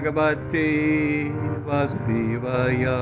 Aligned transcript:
Bhagavate 0.00 1.30
Vasudevaya. 1.66 3.00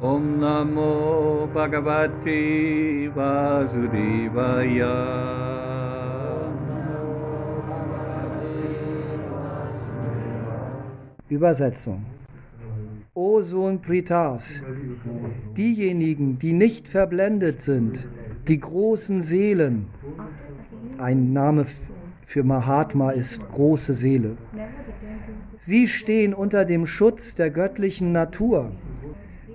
Om 0.00 0.40
Namo 0.40 1.46
Bhagavate 1.52 3.10
Vasudevaya. 3.14 4.94
Übersetzung. 11.28 12.06
O 13.12 13.42
Sohn 13.42 13.82
Pritas, 13.82 14.64
diejenigen, 15.54 16.38
die 16.38 16.54
nicht 16.54 16.88
verblendet 16.88 17.60
sind, 17.60 18.08
die 18.48 18.60
großen 18.60 19.22
Seelen, 19.22 19.86
ein 20.98 21.32
Name 21.32 21.66
für 22.22 22.44
Mahatma 22.44 23.10
ist 23.10 23.48
große 23.50 23.94
Seele, 23.94 24.36
sie 25.58 25.88
stehen 25.88 26.34
unter 26.34 26.64
dem 26.64 26.86
Schutz 26.86 27.34
der 27.34 27.50
göttlichen 27.50 28.12
Natur. 28.12 28.72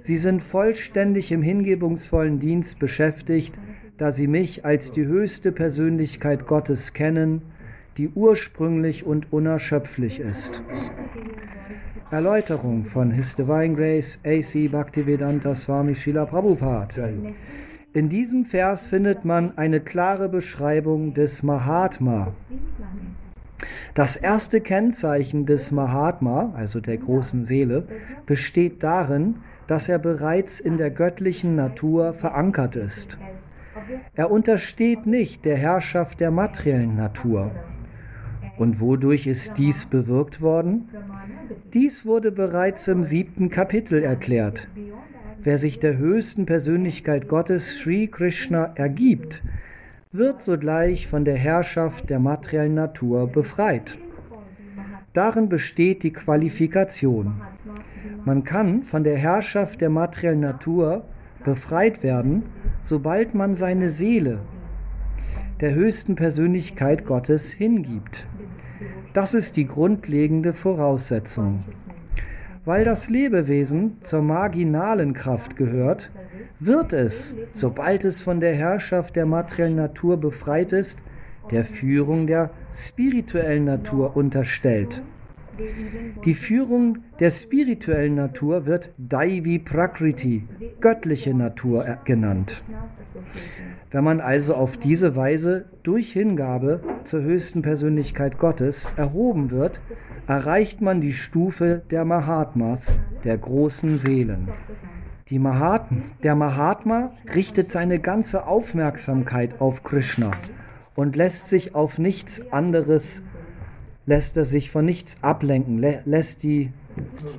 Sie 0.01 0.17
sind 0.17 0.41
vollständig 0.41 1.31
im 1.31 1.41
hingebungsvollen 1.41 2.39
Dienst 2.39 2.79
beschäftigt, 2.79 3.53
da 3.97 4.11
sie 4.11 4.27
mich 4.27 4.65
als 4.65 4.91
die 4.91 5.05
höchste 5.05 5.51
Persönlichkeit 5.51 6.47
Gottes 6.47 6.93
kennen, 6.93 7.41
die 7.97 8.07
ursprünglich 8.09 9.05
und 9.05 9.31
unerschöpflich 9.33 10.19
ist. 10.21 10.63
Erläuterung 12.11 12.85
von 12.85 13.11
His 13.11 13.35
Divine 13.35 13.75
Grace 13.75 14.19
A.C. 14.25 14.69
Bhaktivedanta 14.69 15.53
Swami 15.53 15.93
Srila 15.93 16.25
Prabhupada. 16.25 17.09
In 17.91 18.07
diesem 18.07 18.45
Vers 18.45 18.85
findet 18.85 19.25
man 19.25 19.57
eine 19.57 19.79
klare 19.79 20.29
Beschreibung 20.29 21.15
des 21.15 21.41
Mahatma. 21.41 22.33
Das 23.95 24.15
erste 24.15 24.61
Kennzeichen 24.61 25.47
des 25.47 25.71
Mahatma, 25.71 26.53
also 26.55 26.81
der 26.81 26.97
großen 26.97 27.45
Seele, 27.45 27.87
besteht 28.27 28.83
darin, 28.83 29.37
dass 29.65 29.89
er 29.89 29.97
bereits 29.97 30.59
in 30.59 30.77
der 30.77 30.91
göttlichen 30.91 31.55
Natur 31.55 32.13
verankert 32.13 32.75
ist. 32.75 33.17
Er 34.13 34.29
untersteht 34.29 35.07
nicht 35.07 35.43
der 35.43 35.57
Herrschaft 35.57 36.19
der 36.19 36.29
materiellen 36.29 36.95
Natur. 36.95 37.51
Und 38.57 38.79
wodurch 38.79 39.25
ist 39.25 39.57
dies 39.57 39.87
bewirkt 39.87 40.41
worden? 40.41 40.89
Dies 41.73 42.05
wurde 42.05 42.31
bereits 42.31 42.87
im 42.87 43.03
siebten 43.03 43.49
Kapitel 43.49 44.03
erklärt. 44.03 44.67
Wer 45.41 45.57
sich 45.57 45.79
der 45.79 45.97
höchsten 45.97 46.45
Persönlichkeit 46.45 47.29
Gottes, 47.29 47.77
Sri 47.77 48.07
Krishna, 48.07 48.73
ergibt, 48.75 49.41
wird 50.11 50.41
sogleich 50.41 51.07
von 51.07 51.23
der 51.23 51.37
Herrschaft 51.37 52.09
der 52.09 52.19
materiellen 52.19 52.73
Natur 52.73 53.25
befreit. 53.27 53.97
Darin 55.13 55.47
besteht 55.47 56.03
die 56.03 56.11
Qualifikation. 56.11 57.41
Man 58.25 58.43
kann 58.43 58.83
von 58.83 59.05
der 59.05 59.15
Herrschaft 59.15 59.79
der 59.79 59.89
materiellen 59.89 60.41
Natur 60.41 61.05
befreit 61.45 62.03
werden, 62.03 62.43
sobald 62.83 63.33
man 63.33 63.55
seine 63.55 63.91
Seele 63.91 64.39
der 65.61 65.73
höchsten 65.73 66.15
Persönlichkeit 66.15 67.05
Gottes 67.05 67.51
hingibt. 67.51 68.27
Das 69.13 69.33
ist 69.33 69.55
die 69.55 69.67
grundlegende 69.67 70.51
Voraussetzung. 70.51 71.63
Weil 72.69 72.85
das 72.85 73.09
Lebewesen 73.09 73.97
zur 74.01 74.21
marginalen 74.21 75.15
Kraft 75.15 75.55
gehört, 75.55 76.11
wird 76.59 76.93
es, 76.93 77.35
sobald 77.51 78.05
es 78.05 78.21
von 78.21 78.39
der 78.39 78.53
Herrschaft 78.53 79.15
der 79.15 79.25
materiellen 79.25 79.77
Natur 79.77 80.17
befreit 80.17 80.71
ist, 80.71 80.99
der 81.49 81.65
Führung 81.65 82.27
der 82.27 82.51
spirituellen 82.71 83.65
Natur 83.65 84.15
unterstellt. 84.15 85.01
Die 86.25 86.33
Führung 86.33 86.99
der 87.19 87.31
spirituellen 87.31 88.15
Natur 88.15 88.65
wird 88.65 88.91
Daivi 88.97 89.59
Prakriti, 89.59 90.47
göttliche 90.79 91.33
Natur 91.33 91.97
genannt. 92.05 92.63
Wenn 93.91 94.03
man 94.03 94.21
also 94.21 94.53
auf 94.53 94.77
diese 94.77 95.15
Weise 95.15 95.65
durch 95.83 96.11
Hingabe 96.11 96.81
zur 97.03 97.21
höchsten 97.21 97.61
Persönlichkeit 97.61 98.37
Gottes 98.37 98.87
erhoben 98.97 99.51
wird, 99.51 99.81
erreicht 100.27 100.81
man 100.81 101.01
die 101.01 101.13
Stufe 101.13 101.81
der 101.89 102.05
Mahatmas, 102.05 102.93
der 103.23 103.37
großen 103.37 103.97
Seelen. 103.97 104.49
Mahatma, 105.31 106.01
der 106.23 106.35
Mahatma 106.35 107.13
richtet 107.35 107.69
seine 107.69 107.99
ganze 107.99 108.47
Aufmerksamkeit 108.47 109.61
auf 109.61 109.83
Krishna 109.83 110.31
und 110.95 111.15
lässt 111.15 111.49
sich 111.49 111.75
auf 111.75 111.99
nichts 111.99 112.51
anderes 112.51 113.23
lässt 114.09 114.37
er 114.37 114.45
sich 114.45 114.71
von 114.71 114.85
nichts 114.85 115.17
ablenken, 115.21 115.77
lä 115.77 115.99
lässt 116.05 116.41
die 116.41 116.71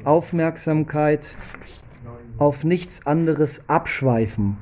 Aufmerksamkeit 0.05 1.35
auf 2.39 2.63
nichts 2.63 3.07
anderes 3.07 3.69
abschweifen, 3.69 4.57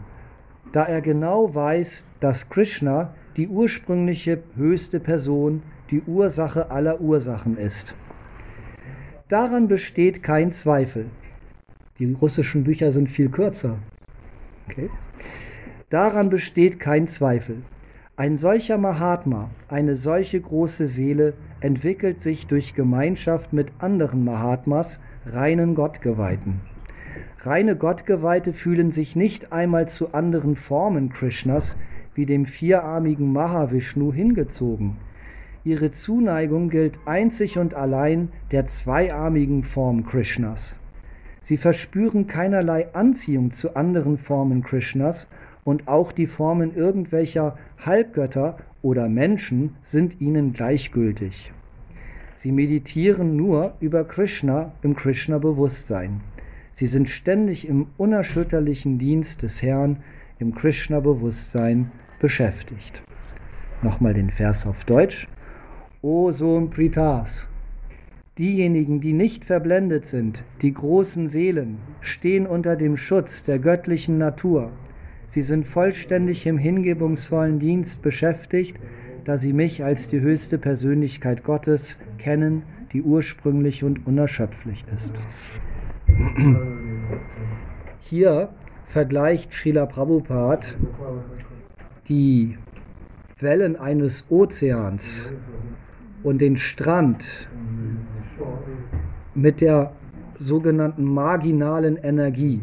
da 0.73 0.85
er 0.85 1.03
genau 1.03 1.55
weiß, 1.55 2.07
dass 2.19 2.49
Krishna 2.49 3.15
die 3.37 3.49
ursprüngliche 3.49 4.43
höchste 4.57 5.01
Person, 5.01 5.63
die 5.91 6.01
Ursache 6.01 6.71
aller 6.71 7.03
Ursachen 7.03 7.59
ist. 7.59 7.95
Daran 9.29 9.69
besteht 9.69 10.23
kein 10.23 10.51
Zweifel. 10.51 11.11
Die 11.99 12.15
russischen 12.15 12.65
Bücher 12.65 12.91
sind 12.91 13.11
viel 13.11 13.29
kürzer. 13.29 13.77
Okay. 14.67 14.89
Daran 15.91 16.31
besteht 16.31 16.81
kein 16.81 17.07
Zweifel. 17.07 17.63
Ein 18.17 18.39
solcher 18.39 18.79
Mahatma, 18.79 19.51
eine 19.69 19.95
solche 19.95 20.41
große 20.41 20.87
Seele 20.87 21.35
entwickelt 21.61 22.21
sich 22.21 22.47
durch 22.47 22.75
Gemeinschaft 22.75 23.53
mit 23.53 23.73
anderen 23.79 24.25
Mahatmas, 24.25 25.01
reinen 25.27 25.75
Gottgeweihten. 25.75 26.61
Reine 27.41 27.77
Gottgeweihte 27.77 28.53
fühlen 28.53 28.91
sich 28.91 29.15
nicht 29.15 29.53
einmal 29.53 29.89
zu 29.89 30.13
anderen 30.13 30.57
Formen 30.57 31.11
Krishnas 31.11 31.77
wie 32.15 32.27
dem 32.27 32.47
vierarmigen 32.47 33.33
Mahavishnu 33.33 34.13
hingezogen. 34.13 34.97
Ihre 35.65 35.91
Zuneigung 35.91 36.69
gilt 36.69 36.99
einzig 37.05 37.59
und 37.59 37.75
allein 37.75 38.31
der 38.51 38.67
zweiarmigen 38.67 39.63
Form 39.63 40.05
Krishnas. 40.05 40.81
Sie 41.41 41.57
verspüren 41.57 42.27
keinerlei 42.27 42.93
Anziehung 42.95 43.53
zu 43.53 43.77
anderen 43.77 44.19
Formen 44.19 44.63
Krishnas 44.63 45.29
und 45.65 45.87
auch 45.87 46.11
die 46.11 46.27
Formen 46.27 46.75
irgendwelcher 46.75 47.57
Halbgötter 47.85 48.57
oder 48.83 49.09
Menschen 49.09 49.77
sind 49.83 50.21
ihnen 50.21 50.53
gleichgültig. 50.53 51.53
Sie 52.37 52.53
meditieren 52.53 53.37
nur 53.37 53.75
über 53.81 54.05
Krishna 54.05 54.73
im 54.83 54.95
Krishna-Bewusstsein. 54.95 56.21
Sie 56.71 56.87
sind 56.87 57.09
ständig 57.09 57.69
im 57.69 57.89
unerschütterlichen 57.97 58.99
Dienst 58.99 59.43
des 59.43 59.63
Herrn 59.63 60.05
im 60.39 60.55
Krishna-Bewusstsein 60.55 61.91
beschäftigt. 62.21 63.03
Nochmal 63.83 64.15
den 64.15 64.31
Vers 64.31 64.67
auf 64.67 64.85
Deutsch. 64.85 65.27
O 66.01 66.31
Sohn 66.31 66.71
Pritas, 66.71 67.51
diejenigen, 68.39 69.01
die 69.01 69.13
nicht 69.13 69.45
verblendet 69.45 70.07
sind, 70.07 70.45
die 70.63 70.73
großen 70.73 71.27
Seelen, 71.27 71.79
stehen 72.01 72.47
unter 72.47 72.77
dem 72.77 72.97
Schutz 72.97 73.43
der 73.43 73.59
göttlichen 73.59 74.17
Natur 74.17 74.71
Sie 75.29 75.43
sind 75.43 75.67
vollständig 75.67 76.47
im 76.47 76.59
hingebungsvollen 76.59 77.59
Dienst 77.59 78.03
beschäftigt, 78.03 78.79
da 79.25 79.37
sie 79.37 79.53
mich 79.53 79.85
als 79.85 80.09
die 80.09 80.21
höchste 80.21 80.59
Persönlichkeit 80.59 81.45
Gottes 81.45 81.99
kennen, 82.17 82.63
die 82.93 83.03
ursprünglich 83.03 83.85
und 83.85 84.07
unerschöpflich 84.07 84.87
ist. 84.95 85.15
Hier 87.99 88.49
vergleicht 88.85 89.53
Srila 89.53 89.85
Prabhupada 89.85 90.67
die 92.09 92.57
Wellen 93.39 93.77
eines 93.77 94.31
Ozeans 94.31 95.35
und 96.23 96.41
den 96.41 96.57
Strand 96.57 97.51
mit 99.35 99.61
der 99.61 99.93
sogenannten 100.39 101.05
marginalen 101.05 101.97
Energie. 101.97 102.63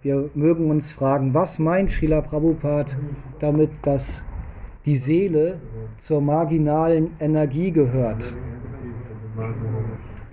Wir 0.00 0.30
mögen 0.34 0.70
uns 0.70 0.92
fragen, 0.92 1.34
was 1.34 1.58
meint 1.58 1.90
Srila 1.90 2.20
Prabhupada 2.20 2.94
damit, 3.40 3.70
dass 3.82 4.24
die 4.86 4.96
Seele 4.96 5.60
zur 5.96 6.20
marginalen 6.20 7.16
Energie 7.18 7.72
gehört? 7.72 8.36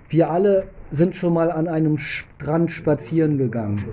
Wir 0.08 0.30
alle 0.30 0.68
sind 0.92 1.16
schon 1.16 1.34
mal 1.34 1.50
an 1.50 1.66
einem 1.66 1.98
Strand 1.98 2.70
spazieren 2.70 3.38
gegangen. 3.38 3.84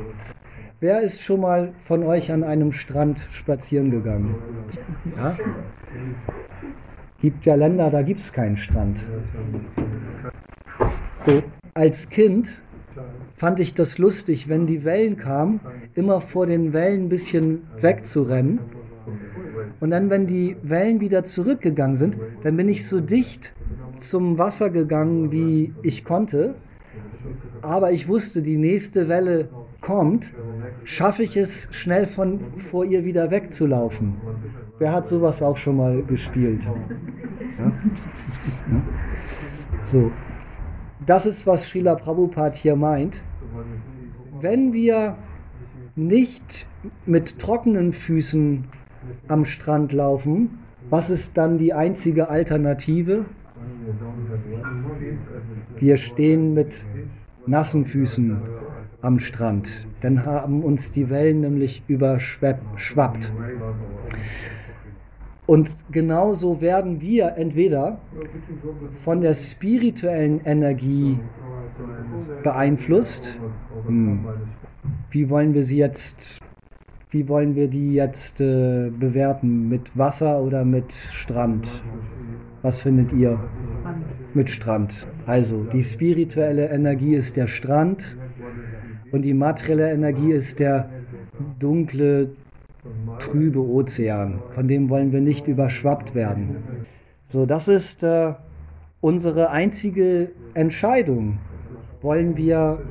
Wer 0.80 1.02
ist 1.02 1.22
schon 1.22 1.42
mal 1.42 1.74
von 1.80 2.04
euch 2.04 2.32
an 2.32 2.44
einem 2.44 2.72
Strand 2.72 3.20
spazieren 3.32 3.90
gegangen? 3.90 4.36
Ja? 5.18 5.36
Gibt 7.20 7.46
ja 7.48 7.56
Länder, 7.56 7.90
da 7.90 8.04
gibt 8.04 8.20
es 8.20 8.32
keinen 8.32 8.58
Strand. 8.58 9.00
So, 11.26 11.42
als 11.74 12.10
Kind 12.10 12.64
fand 13.34 13.60
ich 13.60 13.74
das 13.74 13.98
lustig, 13.98 14.50
wenn 14.50 14.68
die 14.68 14.84
Wellen 14.84 15.18
kamen, 15.18 15.60
immer 15.96 16.22
vor 16.22 16.48
den 16.48 16.74
Wellen 16.74 17.06
ein 17.06 17.10
bisschen 17.10 17.64
wegzurennen. 17.80 18.60
Und 19.80 19.92
dann, 19.92 20.10
wenn 20.10 20.28
die 20.28 20.56
Wellen 20.64 21.02
wieder 21.02 21.24
zurückgegangen 21.24 21.98
sind, 21.98 22.18
dann 22.44 22.58
bin 22.58 22.70
ich 22.70 22.88
so 22.88 23.00
dicht 23.00 23.54
zum 23.98 24.38
Wasser 24.38 24.70
gegangen, 24.70 25.32
wie 25.32 25.74
ich 25.82 26.04
konnte. 26.04 26.56
Aber 27.62 27.92
ich 27.92 28.08
wusste, 28.08 28.42
die 28.42 28.58
nächste 28.58 29.10
Welle 29.10 29.50
kommt. 29.82 30.34
Schaffe 30.84 31.24
ich 31.24 31.38
es, 31.38 31.70
schnell 31.72 32.06
von 32.06 32.40
vor 32.58 32.86
ihr 32.86 33.06
wieder 33.06 33.32
wegzulaufen? 33.32 34.16
Wer 34.80 34.92
hat 34.92 35.08
sowas 35.08 35.42
auch 35.42 35.58
schon 35.58 35.78
mal 35.78 36.04
gespielt? 36.04 36.64
Ja? 37.58 37.72
So. 39.84 40.12
Das 41.06 41.26
ist, 41.26 41.46
was 41.48 41.68
Srila 41.68 41.96
Prabhupada 41.96 42.56
hier 42.56 42.76
meint. 42.76 43.24
Wenn 44.40 44.74
wir 44.74 45.18
nicht 45.96 46.68
mit 47.06 47.40
trockenen 47.40 47.94
Füßen 47.94 48.66
am 49.28 49.46
Strand 49.46 49.92
laufen, 49.92 50.60
was 50.90 51.10
ist 51.10 51.38
dann 51.38 51.58
die 51.58 51.74
einzige 51.74 52.30
Alternative? 52.30 53.26
Wir 55.80 55.98
stehen 55.98 56.54
mit 56.54 56.86
nassen 57.46 57.86
Füßen 57.86 58.42
am 59.02 59.20
Strand. 59.20 59.88
Dann 60.02 60.26
haben 60.26 60.64
uns 60.64 60.92
die 60.92 61.10
Wellen 61.10 61.42
nämlich 61.42 61.84
überschwappt. 61.88 63.34
Und 65.46 65.76
genauso 65.92 66.62
werden 66.62 67.02
wir 67.02 67.36
entweder 67.38 68.00
von 68.94 69.22
der 69.22 69.34
spirituellen 69.34 70.40
Energie 70.46 71.20
beeinflusst. 72.44 73.42
Hm. 73.86 74.26
Wie 75.10 75.30
wollen 75.30 75.54
wir 75.54 75.66
sie 75.66 75.78
jetzt, 75.78 76.40
wie 77.10 77.28
wollen 77.28 77.56
wir 77.56 77.68
die 77.68 77.94
jetzt 77.94 78.40
äh, 78.40 78.90
bewerten? 78.90 79.68
Mit 79.70 79.98
Wasser 79.98 80.42
oder 80.42 80.64
mit 80.64 80.94
Strand? 80.94 81.70
Was 82.62 82.82
findet 82.82 83.12
ihr? 83.12 83.40
Mit 84.34 84.50
Strand. 84.50 85.08
Also 85.26 85.64
die 85.66 85.84
spirituelle 85.84 86.70
Energie 86.70 87.16
ist 87.16 87.36
der 87.36 87.48
Strand 87.48 88.18
und 89.12 89.24
die 89.24 89.34
materielle 89.34 89.92
Energie 89.92 90.32
ist 90.32 90.60
der 90.60 90.90
dunkle, 91.60 92.32
trübe 93.20 93.62
Ozean. 93.62 94.42
Von 94.52 94.68
dem 94.68 94.90
wollen 94.90 95.12
wir 95.12 95.22
nicht 95.22 95.48
überschwappt 95.48 96.16
werden. 96.16 96.58
So, 97.26 97.46
das 97.46 97.68
ist 97.68 98.04
äh, 98.04 98.34
unsere 99.02 99.50
einzige 99.50 100.32
Entscheidung. 100.54 101.40
Wollen 102.02 102.36
wir 102.36 102.82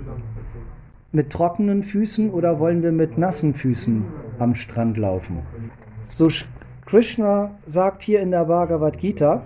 mit 1.13 1.31
trockenen 1.31 1.83
Füßen 1.83 2.31
oder 2.31 2.59
wollen 2.59 2.83
wir 2.83 2.93
mit 2.93 3.19
nassen 3.19 3.55
Füßen 3.55 4.05
am 4.39 4.55
Strand 4.55 4.97
laufen? 4.97 5.41
So 6.03 6.29
Krishna 6.87 7.59
sagt 7.67 8.03
hier 8.03 8.21
in 8.21 8.31
der 8.31 8.47
Bhagavad 8.47 8.99
Gita, 8.99 9.45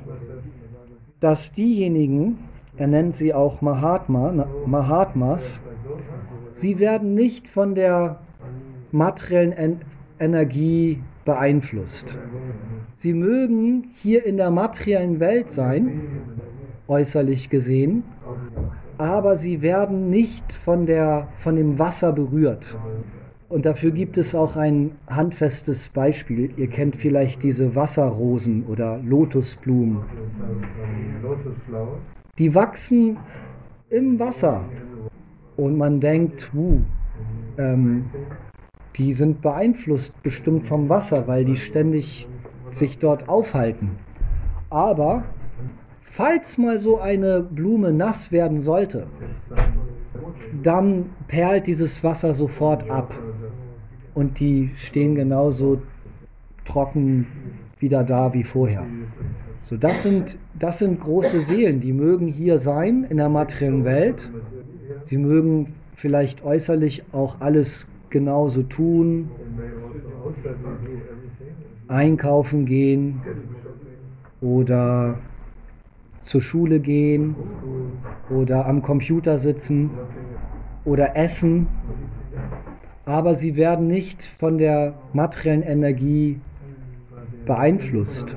dass 1.20 1.52
diejenigen, 1.52 2.38
er 2.76 2.87
nennt 2.87 3.16
sie 3.16 3.34
auch 3.34 3.60
Mahatma, 3.60 4.46
Mahatmas, 4.66 5.62
sie 6.52 6.78
werden 6.78 7.14
nicht 7.14 7.49
von 7.49 7.75
der 7.75 8.20
materiellen 8.92 9.52
en 9.52 9.81
Energie 10.18 11.02
beeinflusst. 11.24 12.18
Sie 12.94 13.12
mögen 13.12 13.88
hier 13.92 14.24
in 14.24 14.36
der 14.36 14.50
materiellen 14.50 15.20
Welt 15.20 15.50
sein, 15.50 16.00
äußerlich 16.88 17.50
gesehen, 17.50 18.04
aber 18.98 19.36
sie 19.36 19.60
werden 19.60 20.08
nicht 20.08 20.52
von, 20.52 20.86
der, 20.86 21.28
von 21.36 21.56
dem 21.56 21.78
Wasser 21.78 22.12
berührt. 22.12 22.78
Und 23.48 23.64
dafür 23.64 23.92
gibt 23.92 24.18
es 24.18 24.34
auch 24.34 24.56
ein 24.56 24.92
handfestes 25.08 25.88
Beispiel. 25.90 26.50
Ihr 26.56 26.68
kennt 26.68 26.96
vielleicht 26.96 27.42
diese 27.42 27.76
Wasserrosen 27.76 28.64
oder 28.66 28.98
Lotusblumen. 28.98 30.02
Die 32.38 32.54
wachsen 32.54 33.18
im 33.90 34.18
Wasser. 34.18 34.64
Und 35.56 35.78
man 35.78 36.00
denkt, 36.00 36.50
uh, 36.54 36.80
ähm, 37.56 38.06
die 38.98 39.12
sind 39.12 39.43
beeinflusst 39.43 40.22
bestimmt 40.22 40.66
vom 40.66 40.88
Wasser, 40.88 41.26
weil 41.26 41.44
die 41.44 41.56
ständig 41.56 42.28
sich 42.70 42.98
dort 42.98 43.28
aufhalten. 43.28 43.90
Aber 44.70 45.25
falls 46.00 46.58
mal 46.58 46.81
so 46.81 46.98
eine 46.98 47.43
Blume 47.43 47.93
nass 47.93 48.32
werden 48.32 48.60
sollte, 48.60 49.06
dann 50.62 51.10
perlt 51.28 51.66
dieses 51.66 52.02
Wasser 52.02 52.34
sofort 52.34 52.90
ab 52.90 53.14
und 54.14 54.40
die 54.40 54.70
stehen 54.75 55.14
genauso 55.14 55.82
trocken 56.64 57.26
wieder 57.78 58.02
da 58.02 58.32
wie 58.32 58.44
vorher. 58.44 58.87
So, 59.60 59.76
das 59.76 60.02
sind, 60.02 60.38
das 60.58 60.78
sind 60.78 61.00
große 61.00 61.40
Seelen, 61.40 61.81
die 61.81 61.92
mögen 61.92 62.28
hier 62.28 62.58
sein 62.58 63.04
in 63.04 63.19
der 63.19 63.28
materiellen 63.28 63.84
Welt. 63.84 64.31
Sie 65.02 65.19
mögen 65.19 65.75
vielleicht 65.94 66.44
äußerlich 66.44 67.04
auch 67.12 67.40
alles 67.40 67.90
genauso 68.16 68.62
tun, 68.62 69.28
einkaufen 71.86 72.64
gehen 72.64 73.20
oder 74.40 75.18
zur 76.22 76.40
Schule 76.40 76.80
gehen 76.80 77.36
oder 78.30 78.64
am 78.64 78.80
Computer 78.80 79.38
sitzen 79.38 79.90
oder 80.86 81.14
essen, 81.14 81.66
aber 83.04 83.34
sie 83.34 83.54
werden 83.56 83.87
nicht 83.87 84.25
von 84.25 84.56
der 84.56 84.94
materiellen 85.12 85.62
Energie 85.62 86.40
beeinflusst, 87.44 88.35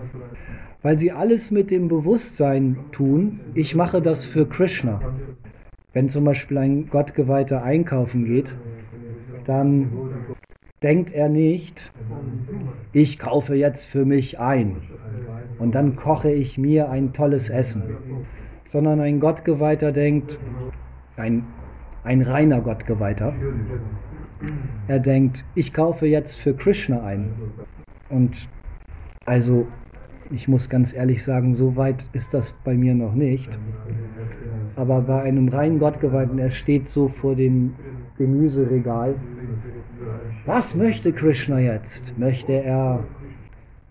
weil 0.82 0.98
sie 0.98 1.14
alles 1.14 1.52
mit 1.52 1.72
dem 1.72 1.88
Bewusstsein 1.88 2.76
tun, 2.92 3.40
ich 3.56 3.76
mache 3.76 4.02
das 4.02 4.26
für 4.26 4.46
Krishna. 4.46 5.00
Wenn 5.94 6.10
zum 6.10 6.26
Beispiel 6.26 6.58
ein 6.58 6.90
Gottgeweihter 6.90 7.64
einkaufen 7.64 8.26
geht, 8.26 8.56
dann 9.46 9.92
denkt 10.84 11.12
er 11.12 11.30
nicht, 11.30 11.92
ich 12.94 13.20
kaufe 13.20 13.56
jetzt 13.56 13.86
für 13.86 14.06
mich 14.06 14.40
ein 14.40 14.78
und 15.60 15.76
dann 15.76 15.96
koche 15.96 16.32
ich 16.32 16.58
mir 16.58 16.90
ein 16.90 17.14
tolles 17.14 17.50
Essen, 17.50 17.84
sondern 18.66 19.02
ein 19.02 19.20
Gottgeweihter 19.20 19.92
denkt, 19.92 20.40
ein, 21.18 21.44
ein 22.04 22.22
reiner 22.22 22.62
Gottgeweihter, 22.62 23.34
er 24.88 25.00
denkt, 25.00 25.46
ich 25.54 25.74
kaufe 25.74 26.08
jetzt 26.08 26.40
für 26.40 26.56
Krishna 26.56 27.04
ein. 27.04 27.32
Und 28.10 28.50
also, 29.26 29.68
ich 30.32 30.48
muss 30.48 30.70
ganz 30.70 30.94
ehrlich 30.94 31.24
sagen, 31.24 31.54
so 31.54 31.76
weit 31.76 32.10
ist 32.14 32.34
das 32.34 32.54
bei 32.54 32.74
mir 32.74 32.96
noch 32.96 33.14
nicht. 33.14 33.60
Aber 34.76 35.02
bei 35.02 35.22
einem 35.22 35.50
reinen 35.50 35.78
Gottgeweihten, 35.80 36.40
er 36.40 36.50
steht 36.50 36.90
so 36.90 37.08
vor 37.08 37.36
dem 37.36 37.76
Gemüseregal. 38.20 39.16
Was 40.46 40.76
möchte 40.76 41.14
Krishna 41.14 41.60
jetzt? 41.60 42.20
Möchte 42.20 42.52
er 42.52 43.06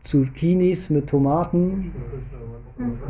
Zucchinis 0.03 0.91
mit 0.91 1.09
Tomaten 1.09 1.93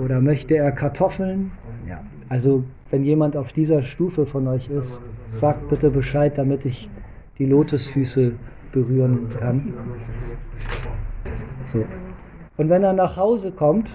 oder 0.03 0.21
möchte 0.21 0.57
er 0.57 0.71
Kartoffeln? 0.71 1.51
Ja, 1.89 2.05
also 2.29 2.63
wenn 2.91 3.03
jemand 3.03 3.37
auf 3.37 3.53
dieser 3.53 3.83
Stufe 3.83 4.27
von 4.27 4.47
euch 4.47 4.71
ist, 4.71 5.03
sagt 5.33 5.69
bitte 5.69 5.91
Bescheid, 5.91 6.39
damit 6.39 6.65
ich 6.65 6.89
die 7.39 7.47
Lotusfüße 7.47 8.35
berühren 8.71 9.29
kann. 9.41 9.75
So. 11.65 11.85
Und 12.57 12.71
wenn 12.71 12.85
er 12.85 12.93
nach 12.93 13.17
Hause 13.17 13.51
kommt, 13.51 13.91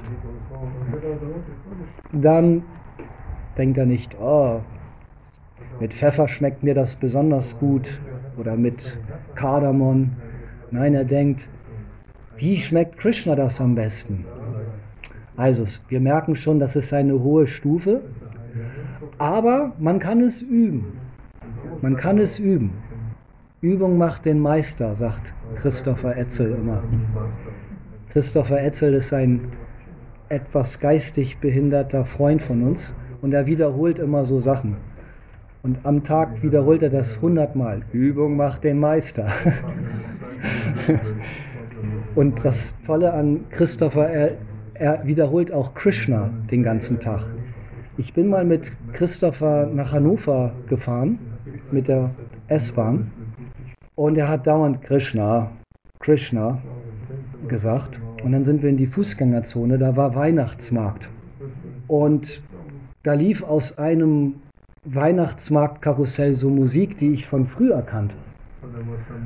dann 2.12 2.64
denkt 3.58 3.78
er 3.78 3.86
nicht, 3.86 4.18
oh, 4.20 4.60
mit 5.80 5.94
Pfeffer 5.94 6.28
schmeckt 6.28 6.64
mir 6.64 6.76
das 6.76 6.96
besonders 6.96 7.58
gut 7.60 8.02
oder 8.38 8.56
mit 8.56 9.00
Kardamom. 9.36 10.12
Nein, 10.72 10.94
er 10.94 11.06
denkt, 11.06 11.50
wie 12.38 12.60
schmeckt 12.60 12.98
Krishna 12.98 13.36
das 13.36 13.62
am 13.62 13.76
besten? 13.76 14.26
Also, 15.36 15.66
wir 15.90 16.00
merken 16.00 16.36
schon, 16.36 16.60
das 16.60 16.76
ist 16.76 16.94
eine 16.94 17.20
hohe 17.22 17.48
Stufe, 17.48 18.02
aber 19.18 19.74
man 19.80 20.00
kann 20.00 20.22
es 20.22 20.42
üben. 20.42 20.94
Man 21.82 21.98
kann 21.98 22.18
es 22.18 22.40
üben. 22.40 22.72
Übung 23.62 23.98
macht 23.98 24.26
den 24.26 24.40
Meister, 24.40 24.96
sagt 24.96 25.34
Christopher 25.56 26.18
Etzel 26.18 26.52
immer. 26.52 26.84
Christopher 28.10 28.62
Etzel 28.62 28.94
ist 28.94 29.14
ein 29.14 29.50
etwas 30.30 30.80
geistig 30.80 31.40
behinderter 31.40 32.06
Freund 32.06 32.42
von 32.42 32.64
uns 32.64 32.96
und 33.22 33.34
er 33.34 33.48
wiederholt 33.48 34.00
immer 34.00 34.26
so 34.26 34.40
Sachen. 34.40 34.78
Und 35.64 35.86
am 35.86 36.04
Tag 36.04 36.44
wiederholt 36.44 36.84
er 36.84 36.90
das 36.90 37.22
hundertmal. 37.22 37.84
Übung 37.94 38.36
macht 38.36 38.66
den 38.66 38.80
Meister. 38.80 39.28
Und 42.16 42.44
das 42.44 42.76
Tolle 42.86 43.14
an 43.14 43.46
Christopher, 43.50 44.10
er, 44.10 44.38
er 44.74 45.08
wiederholt 45.08 45.54
auch 45.54 45.74
Krishna 45.74 46.30
den 46.52 46.64
ganzen 46.64 47.00
Tag. 47.00 47.30
Ich 47.96 48.14
bin 48.14 48.28
mal 48.28 48.44
mit 48.44 48.74
Christopher 48.92 49.66
nach 49.68 49.94
Hannover 49.94 50.54
gefahren, 50.68 51.18
mit 51.72 51.88
der 51.88 52.12
S-Bahn. 52.48 53.10
Und 53.96 54.18
er 54.18 54.28
hat 54.28 54.46
dauernd 54.46 54.82
Krishna, 54.82 55.50
Krishna. 56.00 56.62
gesagt. 57.48 58.02
Und 58.22 58.34
dann 58.34 58.44
sind 58.44 58.64
wir 58.64 58.70
in 58.70 58.78
die 58.78 58.88
Fußgängerzone, 58.88 59.78
da 59.78 59.96
war 59.96 60.14
Weihnachtsmarkt. 60.14 61.10
Und 61.88 62.44
da 63.04 63.14
lief 63.14 63.44
aus 63.44 63.78
einem 63.78 64.36
Weihnachtsmarktkarussell 64.86 66.34
so 66.34 66.50
Musik, 66.50 66.98
die 66.98 67.14
ich 67.14 67.26
von 67.26 67.48
früher 67.48 67.82
kannte. 67.82 68.18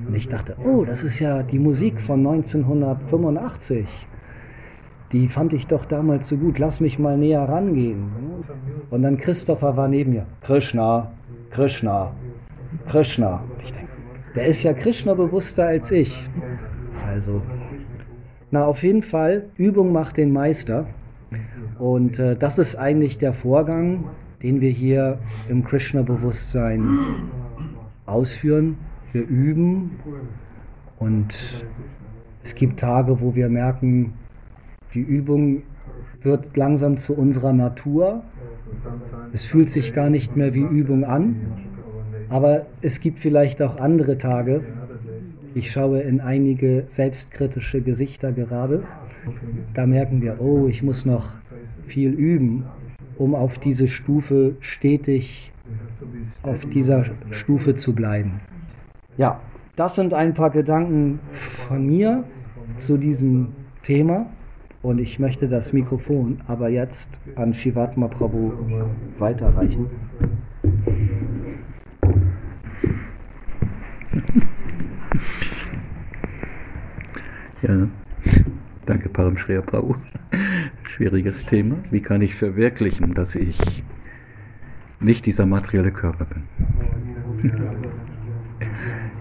Und 0.07 0.15
ich 0.15 0.27
dachte, 0.27 0.55
oh, 0.63 0.85
das 0.85 1.03
ist 1.03 1.19
ja 1.19 1.41
die 1.41 1.57
Musik 1.57 1.99
von 1.99 2.19
1985. 2.19 4.07
Die 5.11 5.27
fand 5.27 5.53
ich 5.53 5.67
doch 5.67 5.85
damals 5.85 6.29
so 6.29 6.37
gut. 6.37 6.59
Lass 6.59 6.79
mich 6.79 6.99
mal 6.99 7.17
näher 7.17 7.43
rangehen. 7.43 8.11
Und 8.89 9.01
dann 9.01 9.17
Christopher 9.17 9.75
war 9.77 9.87
neben 9.87 10.11
mir. 10.11 10.25
Krishna, 10.41 11.11
Krishna, 11.49 12.13
Krishna. 12.87 13.43
Und 13.51 13.63
ich 13.63 13.71
denke, 13.71 13.91
der 14.35 14.45
ist 14.45 14.63
ja 14.63 14.73
Krishna 14.73 15.13
bewusster 15.13 15.65
als 15.67 15.89
ich. 15.91 16.29
Also, 17.07 17.41
na, 18.51 18.65
auf 18.65 18.83
jeden 18.83 19.01
Fall, 19.01 19.49
Übung 19.55 19.91
macht 19.91 20.17
den 20.17 20.31
Meister. 20.31 20.87
Und 21.79 22.19
äh, 22.19 22.35
das 22.35 22.59
ist 22.59 22.75
eigentlich 22.75 23.17
der 23.17 23.33
Vorgang, 23.33 24.05
den 24.43 24.61
wir 24.61 24.69
hier 24.69 25.19
im 25.49 25.63
Krishna-Bewusstsein 25.63 27.29
ausführen. 28.05 28.77
Wir 29.11 29.27
üben 29.27 29.99
und 30.99 31.65
es 32.43 32.55
gibt 32.55 32.79
Tage, 32.79 33.19
wo 33.21 33.35
wir 33.35 33.49
merken, 33.49 34.13
die 34.93 35.01
Übung 35.01 35.63
wird 36.21 36.55
langsam 36.57 36.97
zu 36.97 37.17
unserer 37.17 37.53
Natur. 37.53 38.23
Es 39.33 39.45
fühlt 39.45 39.69
sich 39.69 39.93
gar 39.93 40.09
nicht 40.09 40.35
mehr 40.35 40.53
wie 40.53 40.61
Übung 40.63 41.03
an. 41.03 41.35
Aber 42.29 42.65
es 42.81 42.99
gibt 42.99 43.19
vielleicht 43.19 43.61
auch 43.61 43.79
andere 43.79 44.17
Tage. 44.17 44.63
Ich 45.53 45.71
schaue 45.71 46.01
in 46.01 46.19
einige 46.19 46.83
selbstkritische 46.87 47.81
Gesichter 47.81 48.31
gerade. 48.31 48.83
Da 49.73 49.85
merken 49.85 50.21
wir, 50.21 50.39
oh, 50.39 50.67
ich 50.67 50.83
muss 50.83 51.05
noch 51.05 51.37
viel 51.85 52.11
üben, 52.11 52.65
um 53.17 53.35
auf 53.35 53.59
diese 53.59 53.87
Stufe 53.87 54.55
stetig 54.59 55.53
auf 56.43 56.65
dieser 56.65 57.05
Stufe 57.31 57.75
zu 57.75 57.93
bleiben. 57.93 58.39
Ja, 59.17 59.39
das 59.75 59.95
sind 59.95 60.13
ein 60.13 60.33
paar 60.33 60.51
Gedanken 60.51 61.19
von 61.31 61.85
mir 61.85 62.23
zu 62.77 62.97
diesem 62.97 63.49
Thema 63.83 64.27
und 64.81 64.99
ich 64.99 65.19
möchte 65.19 65.47
das 65.47 65.73
Mikrofon 65.73 66.41
aber 66.47 66.69
jetzt 66.69 67.19
an 67.35 67.53
Shivatma 67.53 68.07
Prabhu 68.07 68.53
weiterreichen. 69.17 69.87
Ja, 77.61 77.87
danke 78.87 79.09
Param 79.09 79.37
Shreya 79.37 79.61
Prabhu. 79.61 79.95
Schwieriges 80.83 81.45
Thema. 81.45 81.75
Wie 81.91 82.01
kann 82.01 82.21
ich 82.21 82.33
verwirklichen, 82.33 83.13
dass 83.13 83.35
ich 83.35 83.83
nicht 84.99 85.25
dieser 85.25 85.45
materielle 85.45 85.91
Körper 85.91 86.25
bin? 86.25 86.43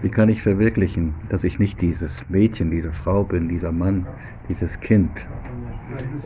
Wie 0.01 0.09
kann 0.09 0.29
ich 0.29 0.41
verwirklichen, 0.41 1.13
dass 1.29 1.43
ich 1.43 1.59
nicht 1.59 1.81
dieses 1.81 2.27
Mädchen, 2.29 2.71
diese 2.71 2.91
Frau 2.91 3.23
bin, 3.23 3.49
dieser 3.49 3.71
Mann, 3.71 4.07
dieses 4.47 4.79
Kind? 4.79 5.29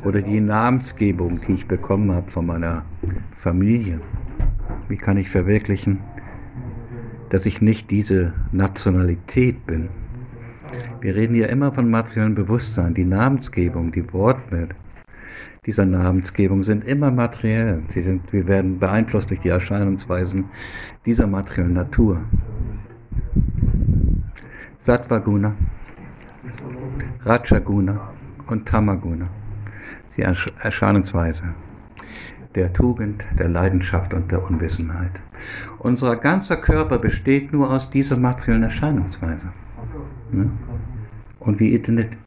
Oder 0.06 0.22
die 0.22 0.40
Namensgebung, 0.40 1.40
die 1.48 1.54
ich 1.54 1.68
bekommen 1.68 2.12
habe 2.12 2.30
von 2.30 2.46
meiner 2.46 2.86
Familie. 3.36 4.00
Wie 4.88 4.98
kann 4.98 5.18
ich 5.18 5.30
verwirklichen, 5.30 6.00
dass 7.30 7.46
ich 7.46 7.62
nicht 7.62 7.90
diese 7.90 8.34
Nationalität 8.52 9.66
bin? 9.66 9.90
Wir 11.02 11.16
reden 11.16 11.36
ja 11.36 11.48
immer 11.48 11.72
von 11.72 11.90
materiellem 11.90 12.36
Bewusstsein. 12.36 12.94
Die 12.94 13.06
Namensgebung, 13.06 13.92
die 13.92 14.12
Worte 14.14 14.70
dieser 15.66 15.86
Namensgebung 15.86 16.64
sind 16.64 16.84
immer 16.86 17.12
materiell. 17.12 17.84
Sie 17.90 18.02
sind, 18.02 18.34
wir 18.34 18.48
werden 18.48 18.80
beeinflusst 18.80 19.30
durch 19.30 19.42
die 19.42 19.50
Erscheinungsweisen 19.50 20.46
dieser 21.06 21.28
materiellen 21.28 21.74
Natur. 21.74 22.24
Sattvaguna, 24.80 25.56
Rajaguna 27.22 28.14
und 28.48 28.68
Tamaguna. 28.68 29.30
Die 30.18 30.24
Erscheinungsweise 30.24 31.44
der 32.56 32.74
Tugend, 32.74 33.24
der 33.40 33.48
Leidenschaft 33.48 34.14
und 34.14 34.32
der 34.32 34.44
Unwissenheit. 34.44 35.22
Unser 35.80 36.16
ganzer 36.18 36.58
Körper 36.58 37.00
besteht 37.00 37.54
nur 37.54 37.70
aus 37.72 37.90
dieser 37.90 38.18
materiellen 38.18 38.64
Erscheinungsweise. 38.64 39.50
Und 41.40 41.60
wir 41.60 41.68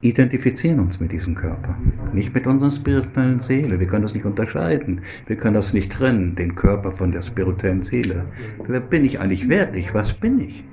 identifizieren 0.01 0.81
uns 0.81 0.99
mit 0.99 1.13
diesem 1.13 1.37
Körper, 1.37 1.77
nicht 2.13 2.35
mit 2.35 2.49
unserer 2.49 2.71
spirituellen 2.71 3.41
Seele. 3.41 3.79
Wir 3.79 3.87
können 3.87 4.03
das 4.03 4.13
nicht 4.13 4.27
unterscheiden. 4.27 5.03
Wir 5.27 5.37
können 5.37 5.55
das 5.55 5.73
nicht 5.73 5.93
trennen, 5.93 6.35
den 6.35 6.57
Körper 6.57 6.97
von 6.97 7.13
der 7.13 7.23
spirituellen 7.23 7.85
Seele. 7.85 8.27
Wer 8.67 8.81
bin 8.81 9.05
ich 9.05 9.21
eigentlich 9.21 9.49
wirklich? 9.49 9.95
Was 9.95 10.15
bin 10.15 10.41
ich? 10.41 10.65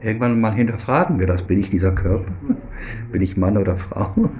Irgendwann 0.00 0.40
mal 0.40 0.54
hinterfragen 0.54 1.18
wir 1.18 1.26
das. 1.26 1.42
Bin 1.42 1.58
ich 1.58 1.68
dieser 1.68 1.92
Körper? 1.92 2.32
Bin 3.12 3.22
ich 3.22 3.36
Mann 3.36 3.56
oder 3.56 3.76
Frau? 3.76 4.14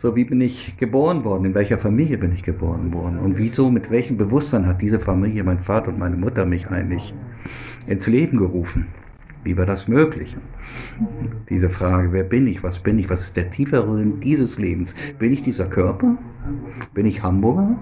So, 0.00 0.16
wie 0.16 0.24
bin 0.24 0.40
ich 0.40 0.78
geboren 0.78 1.24
worden? 1.24 1.44
In 1.44 1.54
welcher 1.54 1.76
Familie 1.76 2.16
bin 2.16 2.32
ich 2.32 2.42
geboren 2.42 2.94
worden? 2.94 3.18
Und 3.18 3.36
wieso, 3.36 3.70
mit 3.70 3.90
welchem 3.90 4.16
Bewusstsein 4.16 4.66
hat 4.66 4.80
diese 4.80 4.98
Familie, 4.98 5.44
mein 5.44 5.58
Vater 5.58 5.88
und 5.88 5.98
meine 5.98 6.16
Mutter 6.16 6.46
mich 6.46 6.68
eigentlich 6.68 7.14
ins 7.86 8.06
Leben 8.06 8.38
gerufen? 8.38 8.86
Wie 9.42 9.56
war 9.56 9.66
das 9.66 9.88
möglich? 9.88 10.36
Diese 11.48 11.70
Frage, 11.70 12.12
wer 12.12 12.24
bin 12.24 12.46
ich, 12.46 12.62
was 12.62 12.78
bin 12.78 12.98
ich, 12.98 13.08
was 13.08 13.22
ist 13.22 13.36
der 13.36 13.50
tiefere 13.50 13.96
Sinn 13.96 14.20
dieses 14.20 14.58
Lebens? 14.58 14.94
Bin 15.18 15.32
ich 15.32 15.42
dieser 15.42 15.66
Körper? 15.66 16.18
Bin 16.94 17.06
ich 17.06 17.22
Hamburger? 17.22 17.78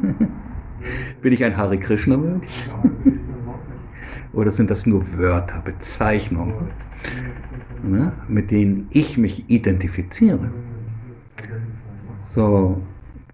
bin 1.22 1.32
ich 1.32 1.44
ein 1.44 1.56
Hare 1.56 1.78
Krishna-Mönch? 1.78 2.66
Oder 4.32 4.50
sind 4.50 4.70
das 4.70 4.86
nur 4.86 5.02
Wörter, 5.16 5.60
Bezeichnungen, 5.60 6.68
ne, 7.82 8.12
mit 8.28 8.50
denen 8.50 8.86
ich 8.90 9.18
mich 9.18 9.50
identifiziere? 9.50 10.50
So, 12.22 12.82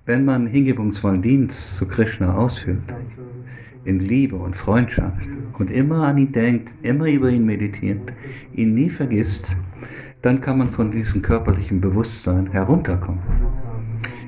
wenn 0.04 0.24
man 0.24 0.46
hingebungsvollen 0.46 1.22
Dienst 1.22 1.76
zu 1.76 1.86
Krishna 1.86 2.34
ausführt, 2.34 2.94
in 3.84 4.00
Liebe 4.00 4.36
und 4.36 4.56
Freundschaft 4.56 5.28
und 5.58 5.70
immer 5.70 6.06
an 6.06 6.18
ihn 6.18 6.32
denkt, 6.32 6.74
immer 6.82 7.08
über 7.08 7.30
ihn 7.30 7.44
meditiert, 7.44 8.12
ihn 8.52 8.74
nie 8.74 8.90
vergisst, 8.90 9.56
dann 10.22 10.40
kann 10.40 10.58
man 10.58 10.68
von 10.68 10.90
diesem 10.90 11.20
körperlichen 11.20 11.80
Bewusstsein 11.80 12.50
herunterkommen. 12.52 13.22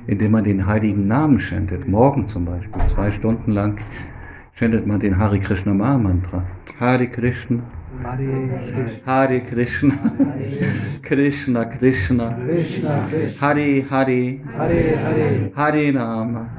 Indem 0.07 0.33
man 0.33 0.43
den 0.43 0.65
heiligen 0.65 1.07
Namen 1.07 1.39
schändet, 1.39 1.87
morgen 1.87 2.27
zum 2.27 2.45
Beispiel, 2.45 2.85
zwei 2.87 3.11
Stunden 3.11 3.51
lang 3.51 3.77
schändet 4.53 4.85
man 4.85 4.99
den 4.99 5.17
Hare 5.17 5.39
Krishna 5.39 5.73
Maha-Mantra. 5.73 6.43
Hare 6.79 7.07
Krishna, 7.07 7.63
Hare 8.03 9.41
Krishna, 9.41 9.95
Krishna. 11.65 12.35
Krishna, 12.45 13.07
Hare 13.39 13.81
Hare, 13.89 14.39
Hare 15.55 15.91
Rama, 15.93 16.49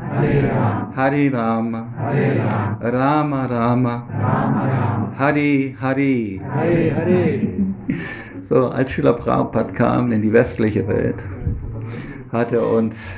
Hare 0.96 1.30
Rama, 1.30 1.82
Rama. 2.80 3.46
Rama, 3.48 3.94
Hare 5.18 5.74
Hare. 5.80 6.40
So, 8.42 8.70
als 8.70 8.90
Schüler 8.92 9.14
Prabhupada 9.14 9.72
kam 9.72 10.12
in 10.12 10.22
die 10.22 10.32
westliche 10.32 10.86
Welt, 10.86 11.16
hat 12.32 12.52
er 12.52 12.66
uns 12.66 13.16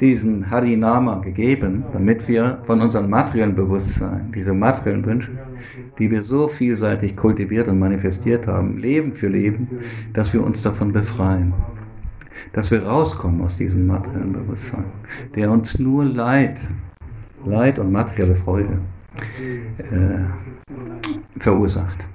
diesen 0.00 0.48
Harinama 0.50 1.18
gegeben, 1.18 1.84
damit 1.92 2.26
wir 2.28 2.62
von 2.64 2.80
unserem 2.80 3.10
materiellen 3.10 3.54
Bewusstsein, 3.54 4.32
diese 4.34 4.54
materiellen 4.54 5.04
Wünsche, 5.04 5.32
die 5.98 6.10
wir 6.10 6.22
so 6.22 6.48
vielseitig 6.48 7.16
kultiviert 7.16 7.68
und 7.68 7.78
manifestiert 7.78 8.46
haben, 8.46 8.78
Leben 8.78 9.14
für 9.14 9.28
Leben, 9.28 9.68
dass 10.12 10.32
wir 10.32 10.44
uns 10.44 10.62
davon 10.62 10.92
befreien. 10.92 11.52
Dass 12.52 12.70
wir 12.70 12.84
rauskommen 12.84 13.42
aus 13.42 13.56
diesem 13.56 13.86
materiellen 13.86 14.32
Bewusstsein, 14.32 14.84
der 15.34 15.50
uns 15.50 15.78
nur 15.78 16.04
Leid, 16.04 16.58
Leid 17.44 17.78
und 17.78 17.90
materielle 17.90 18.36
Freude 18.36 18.78
äh, 19.78 21.40
verursacht. 21.40 22.08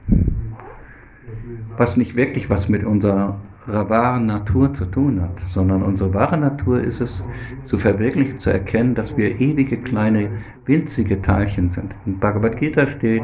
Was 1.77 1.97
nicht 1.97 2.15
wirklich 2.15 2.49
was 2.49 2.69
mit 2.69 2.83
unserer 2.83 3.39
wahren 3.67 4.25
Natur 4.25 4.73
zu 4.73 4.85
tun 4.85 5.21
hat, 5.21 5.39
sondern 5.39 5.83
unsere 5.83 6.13
wahre 6.13 6.37
Natur 6.37 6.79
ist 6.81 7.01
es, 7.01 7.25
zu 7.63 7.77
verwirklichen, 7.77 8.39
zu 8.39 8.49
erkennen, 8.49 8.95
dass 8.95 9.15
wir 9.15 9.39
ewige 9.39 9.77
kleine, 9.77 10.29
winzige 10.65 11.21
Teilchen 11.21 11.69
sind. 11.69 11.95
In 12.05 12.19
Bhagavad 12.19 12.57
Gita 12.57 12.87
steht, 12.87 13.23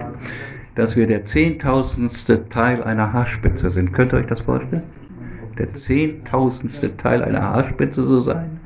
dass 0.75 0.95
wir 0.95 1.07
der 1.07 1.25
zehntausendste 1.25 2.47
Teil 2.49 2.83
einer 2.83 3.11
Haarspitze 3.11 3.69
sind. 3.69 3.91
Könnt 3.93 4.13
ihr 4.13 4.19
euch 4.19 4.27
das 4.27 4.39
vorstellen? 4.39 4.83
Der 5.57 5.73
zehntausendste 5.73 6.95
Teil 6.95 7.23
einer 7.23 7.41
Haarspitze 7.41 8.03
so 8.03 8.21
sein? 8.21 8.59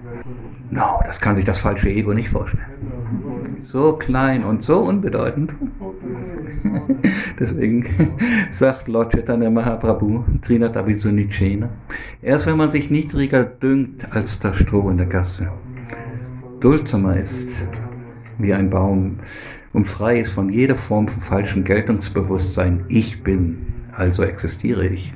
No, 0.70 1.00
das 1.06 1.20
kann 1.20 1.36
sich 1.36 1.46
das 1.46 1.60
falsche 1.60 1.90
Ego 1.90 2.14
nicht 2.14 2.30
vorstellen. 2.30 2.66
so 3.62 3.94
klein 3.94 4.44
und 4.44 4.64
so 4.64 4.80
unbedeutend. 4.80 5.56
Deswegen 7.40 7.86
sagt 8.52 8.88
Lord 8.88 9.14
Chaitanya 9.14 9.50
Mahaprabhu, 9.50 10.24
Trinat 10.42 10.78
Abhisunnichena, 10.78 11.70
erst 12.22 12.46
wenn 12.46 12.58
man 12.58 12.70
sich 12.70 12.90
niedriger 12.90 13.44
dünkt 13.44 14.06
als 14.16 14.40
das 14.40 14.58
Stroh 14.58 14.90
in 14.90 14.98
der 14.98 15.08
Gasse, 15.08 15.52
duldsamer 16.60 17.18
ist 17.18 17.68
wie 18.38 18.54
ein 18.54 18.70
Baum 18.70 19.20
und 19.74 19.88
frei 19.88 20.20
ist 20.20 20.32
von 20.32 20.50
jeder 20.50 20.76
Form 20.76 21.08
von 21.08 21.22
falschem 21.22 21.64
Geltungsbewusstsein, 21.64 22.86
ich 22.90 23.24
bin, 23.24 23.66
also 23.92 24.24
existiere 24.24 24.86
ich. 24.86 25.14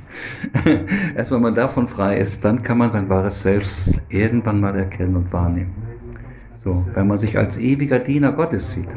Erst 1.16 1.32
wenn 1.32 1.42
man 1.42 1.54
davon 1.54 1.88
frei 1.88 2.18
ist, 2.18 2.44
dann 2.44 2.62
kann 2.62 2.78
man 2.78 2.90
sein 2.90 3.08
wahres 3.08 3.42
Selbst 3.42 4.02
irgendwann 4.08 4.60
mal 4.60 4.76
erkennen 4.76 5.16
und 5.16 5.32
wahrnehmen. 5.32 5.74
So, 6.64 6.86
wenn 6.94 7.08
man 7.08 7.18
sich 7.18 7.38
als 7.38 7.56
ewiger 7.58 7.98
Diener 7.98 8.32
Gottes 8.32 8.72
sieht. 8.72 8.88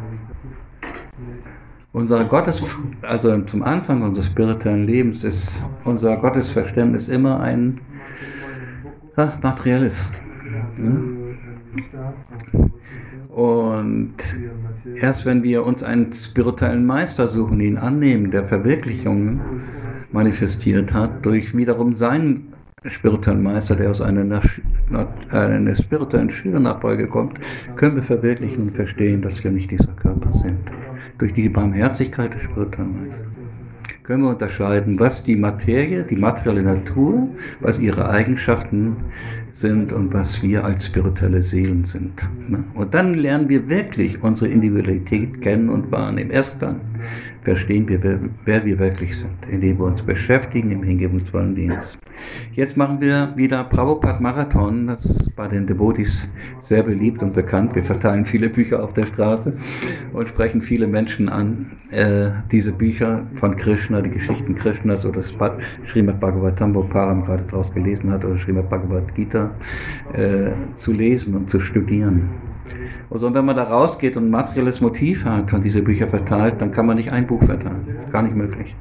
Unser 1.94 2.24
Gottes, 2.24 2.64
also 3.02 3.42
zum 3.42 3.64
Anfang 3.64 4.02
unseres 4.02 4.28
spirituellen 4.28 4.88
Lebens 4.88 5.26
ist 5.26 5.66
unser 5.84 6.16
Gottesverständnis 6.16 7.10
immer 7.10 7.42
ein 7.42 7.82
ja, 9.18 9.34
materielles. 9.44 10.08
Ne? 10.78 11.36
Und 13.28 14.16
erst 14.96 15.26
wenn 15.26 15.44
wir 15.44 15.66
uns 15.66 15.84
einen 15.84 16.14
spirituellen 16.14 16.86
Meister 16.86 17.28
suchen, 17.28 17.60
ihn 17.60 17.78
annehmen, 17.78 18.32
der 18.32 18.46
Verwirklichung 18.46 19.42
manifestiert 20.14 20.94
hat, 20.94 21.26
durch 21.26 21.56
wiederum 21.56 21.96
seinen 21.96 22.54
spirituellen 22.86 23.44
Meister, 23.44 23.76
der 23.76 23.92
aus 23.92 24.00
einer, 24.00 24.42
einer 25.30 25.76
spirituellen 25.76 26.30
Schülernachfolge 26.30 27.10
kommt, 27.10 27.38
können 27.76 27.96
wir 27.96 28.04
verwirklichen 28.04 28.70
und 28.70 28.76
verstehen, 28.76 29.22
dass 29.22 29.44
wir 29.44 29.52
nicht 29.52 29.72
dieser 29.72 29.92
Körper 29.94 30.34
sind 30.34 30.72
durch 31.18 31.34
die 31.34 31.50
Barmherzigkeit 31.50 32.34
des 32.34 32.44
Spiritualmeisters 32.44 33.28
können 34.04 34.24
wir 34.24 34.32
unterscheiden, 34.32 35.00
was 35.00 35.24
die 35.24 35.36
Materie, 35.36 36.04
die 36.04 36.16
materielle 36.18 36.64
Natur, 36.64 37.30
was 37.60 37.80
ihre 37.80 38.10
Eigenschaften 38.10 38.96
sind 39.52 39.94
und 39.94 40.14
was 40.14 40.42
wir 40.42 40.64
als 40.64 40.86
spirituelle 40.86 41.42
Seelen 41.42 41.86
sind. 41.86 42.14
Ne? 42.48 42.64
Und 42.74 42.94
dann 42.94 43.14
lernen 43.14 43.50
wir 43.50 43.68
wirklich 43.70 44.22
unsere 44.24 44.50
Individualität 44.50 45.42
kennen 45.42 45.70
und 45.70 45.92
wahrnehmen. 45.92 46.32
Erst 46.32 46.62
dann 46.62 46.82
verstehen 47.44 47.88
wir, 47.88 48.04
wer, 48.04 48.20
wer 48.46 48.66
wir 48.66 48.80
wirklich 48.80 49.18
sind, 49.18 49.34
indem 49.50 49.80
wir 49.80 49.86
uns 49.86 50.02
beschäftigen 50.02 50.72
im 50.72 50.84
hingebungsvollen 50.84 51.56
Dienst. 51.56 51.98
Jetzt 52.54 52.78
machen 52.78 53.02
wir 53.02 53.34
wieder 53.36 53.64
Prabhupada 53.64 54.20
Marathon. 54.20 54.88
Das 54.88 55.06
ist 55.06 55.36
bei 55.36 55.48
den 55.48 55.66
Devotis 55.66 56.32
sehr 56.62 56.84
beliebt 56.84 57.24
und 57.24 57.34
bekannt. 57.34 57.74
Wir 57.74 57.84
verteilen 57.84 58.26
viele 58.26 58.50
Bücher 58.50 58.84
auf 58.84 58.94
der 58.94 59.06
Straße 59.06 59.54
und 60.14 60.28
sprechen 60.28 60.62
viele 60.62 60.88
Menschen 60.88 61.30
an, 61.30 61.72
äh, 61.92 62.30
diese 62.52 62.72
Bücher 62.72 63.26
von 63.36 63.56
Krishna, 63.56 64.02
die 64.02 64.12
Geschichten 64.12 64.54
Krishnas 64.54 65.06
oder 65.06 65.22
das 65.22 65.34
Srimad 65.88 66.20
Bhagavatam, 66.20 66.76
wo 66.76 66.84
Param 66.84 67.24
gerade 67.24 67.44
draus 67.44 67.74
gelesen 67.74 68.12
hat, 68.12 68.24
oder 68.24 68.38
Srimad 68.38 68.70
Bhagavad 68.70 69.14
Gita, 69.16 69.41
äh, 70.14 70.52
zu 70.76 70.92
lesen 70.92 71.36
und 71.36 71.50
zu 71.50 71.60
studieren. 71.60 72.30
Also 73.10 73.34
wenn 73.34 73.46
man 73.46 73.56
da 73.56 73.64
rausgeht 73.64 74.16
und 74.18 74.26
ein 74.26 74.32
materielles 74.32 74.82
Motiv 74.82 75.26
hat 75.26 75.52
und 75.54 75.64
diese 75.64 75.82
Bücher 75.82 76.08
verteilt, 76.08 76.56
dann 76.60 76.72
kann 76.72 76.86
man 76.86 76.98
nicht 76.98 77.12
ein 77.12 77.28
Buch 77.28 77.44
verteilen. 77.44 77.84
Das 77.96 78.06
ist 78.06 78.12
gar 78.12 78.24
nicht 78.24 78.36
möglich. 78.36 78.76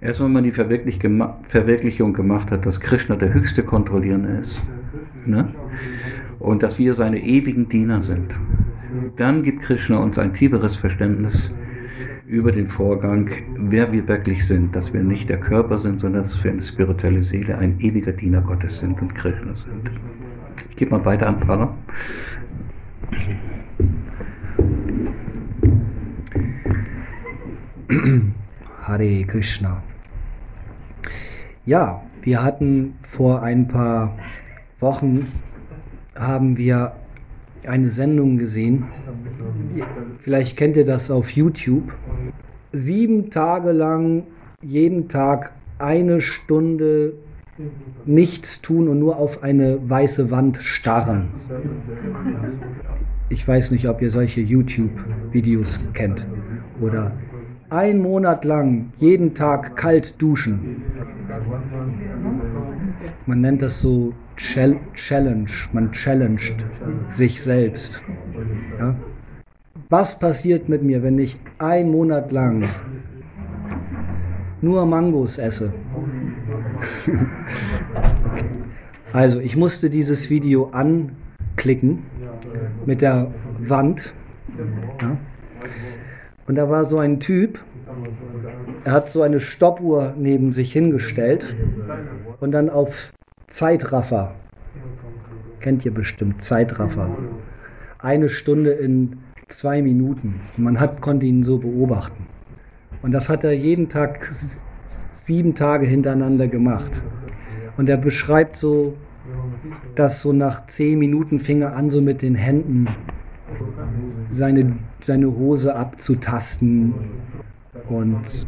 Erst 0.00 0.22
wenn 0.22 0.32
man 0.32 0.44
die 0.44 0.52
Verwirklichung 0.52 2.14
gemacht 2.14 2.50
hat, 2.50 2.64
dass 2.64 2.80
Krishna 2.80 3.16
der 3.16 3.34
höchste 3.34 3.62
Kontrollierende 3.62 4.38
ist 4.40 4.70
ne? 5.26 5.54
und 6.38 6.62
dass 6.62 6.78
wir 6.78 6.94
seine 6.94 7.18
ewigen 7.18 7.68
Diener 7.68 8.00
sind, 8.00 8.34
dann 9.16 9.42
gibt 9.42 9.62
Krishna 9.62 9.98
uns 9.98 10.18
ein 10.18 10.32
tieferes 10.32 10.76
Verständnis 10.76 11.56
über 12.30 12.52
den 12.52 12.68
Vorgang, 12.68 13.28
wer 13.56 13.90
wir 13.90 14.06
wirklich 14.06 14.46
sind, 14.46 14.76
dass 14.76 14.92
wir 14.92 15.02
nicht 15.02 15.28
der 15.28 15.40
Körper 15.40 15.78
sind, 15.78 16.00
sondern 16.00 16.22
dass 16.22 16.44
wir 16.44 16.52
eine 16.52 16.62
spirituelle 16.62 17.24
Seele, 17.24 17.58
ein 17.58 17.76
ewiger 17.80 18.12
Diener 18.12 18.40
Gottes 18.40 18.78
sind 18.78 19.02
und 19.02 19.12
Krishna 19.16 19.56
sind. 19.56 19.90
Ich 20.70 20.76
gebe 20.76 20.92
mal 20.92 21.04
weiter 21.04 21.26
an 21.26 21.40
Para. 21.40 21.76
Hare 28.82 29.24
Krishna. 29.24 29.82
Ja, 31.66 32.00
wir 32.22 32.44
hatten 32.44 32.94
vor 33.02 33.42
ein 33.42 33.66
paar 33.66 34.16
Wochen 34.78 35.26
haben 36.14 36.56
wir 36.56 36.92
eine 37.68 37.88
Sendung 37.88 38.38
gesehen. 38.38 38.84
Vielleicht 40.18 40.56
kennt 40.56 40.76
ihr 40.76 40.84
das 40.84 41.10
auf 41.10 41.30
YouTube. 41.30 41.92
Sieben 42.72 43.30
Tage 43.30 43.72
lang, 43.72 44.24
jeden 44.62 45.08
Tag 45.08 45.52
eine 45.78 46.20
Stunde 46.20 47.14
nichts 48.06 48.62
tun 48.62 48.88
und 48.88 48.98
nur 48.98 49.16
auf 49.16 49.42
eine 49.42 49.78
weiße 49.88 50.30
Wand 50.30 50.58
starren. 50.58 51.28
Ich 53.28 53.46
weiß 53.46 53.70
nicht, 53.70 53.88
ob 53.88 54.02
ihr 54.02 54.10
solche 54.10 54.40
YouTube-Videos 54.40 55.90
kennt. 55.92 56.26
Oder 56.80 57.12
ein 57.68 58.00
Monat 58.00 58.44
lang 58.44 58.92
jeden 58.96 59.34
Tag 59.34 59.76
kalt 59.76 60.20
duschen. 60.20 60.82
Man 63.26 63.40
nennt 63.40 63.62
das 63.62 63.80
so 63.80 64.12
Challenge. 64.40 65.50
Man 65.72 65.92
challenged 65.92 66.64
sich 67.10 67.42
selbst. 67.42 68.02
Ja? 68.78 68.96
Was 69.90 70.18
passiert 70.18 70.68
mit 70.68 70.82
mir, 70.82 71.02
wenn 71.02 71.18
ich 71.18 71.38
ein 71.58 71.90
Monat 71.90 72.32
lang 72.32 72.64
nur 74.62 74.86
Mangos 74.86 75.36
esse? 75.38 75.72
also, 79.12 79.40
ich 79.40 79.56
musste 79.56 79.90
dieses 79.90 80.30
Video 80.30 80.70
anklicken 80.70 82.02
mit 82.86 83.02
der 83.02 83.30
Wand. 83.58 84.14
Ja? 85.02 85.18
Und 86.46 86.54
da 86.56 86.70
war 86.70 86.84
so 86.84 86.98
ein 86.98 87.20
Typ, 87.20 87.58
er 88.84 88.92
hat 88.92 89.10
so 89.10 89.22
eine 89.22 89.38
Stoppuhr 89.38 90.14
neben 90.16 90.52
sich 90.52 90.72
hingestellt 90.72 91.54
und 92.40 92.52
dann 92.52 92.70
auf 92.70 93.12
Zeitraffer. 93.50 94.32
Kennt 95.58 95.84
ihr 95.84 95.92
bestimmt 95.92 96.40
Zeitraffer. 96.40 97.10
Eine 97.98 98.28
Stunde 98.28 98.70
in 98.70 99.18
zwei 99.48 99.82
Minuten. 99.82 100.40
Man 100.56 100.78
hat, 100.78 101.00
konnte 101.00 101.26
ihn 101.26 101.42
so 101.42 101.58
beobachten. 101.58 102.26
Und 103.02 103.10
das 103.12 103.28
hat 103.28 103.42
er 103.42 103.52
jeden 103.52 103.88
Tag 103.88 104.30
sieben 105.12 105.56
Tage 105.56 105.86
hintereinander 105.86 106.46
gemacht. 106.46 106.92
Und 107.76 107.90
er 107.90 107.96
beschreibt 107.96 108.56
so, 108.56 108.96
dass 109.96 110.22
so 110.22 110.32
nach 110.32 110.66
zehn 110.66 111.00
Minuten 111.00 111.40
fing 111.40 111.62
er 111.62 111.74
an, 111.74 111.90
so 111.90 112.00
mit 112.00 112.22
den 112.22 112.36
Händen 112.36 112.86
seine, 114.28 114.76
seine 115.02 115.26
Hose 115.26 115.74
abzutasten. 115.74 116.94
Und 117.88 118.46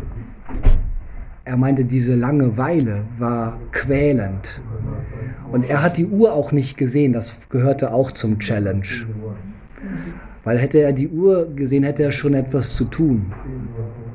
er 1.44 1.56
meinte, 1.56 1.84
diese 1.84 2.14
Langeweile 2.14 3.04
war 3.18 3.58
quälend. 3.72 4.62
Und 5.50 5.68
er 5.68 5.82
hat 5.82 5.96
die 5.96 6.06
Uhr 6.06 6.32
auch 6.32 6.52
nicht 6.52 6.76
gesehen, 6.76 7.12
das 7.12 7.48
gehörte 7.50 7.92
auch 7.92 8.10
zum 8.10 8.38
Challenge. 8.38 8.86
Weil 10.44 10.58
hätte 10.58 10.78
er 10.78 10.92
die 10.92 11.08
Uhr 11.08 11.52
gesehen, 11.54 11.82
hätte 11.82 12.02
er 12.02 12.12
schon 12.12 12.34
etwas 12.34 12.76
zu 12.76 12.84
tun. 12.84 13.32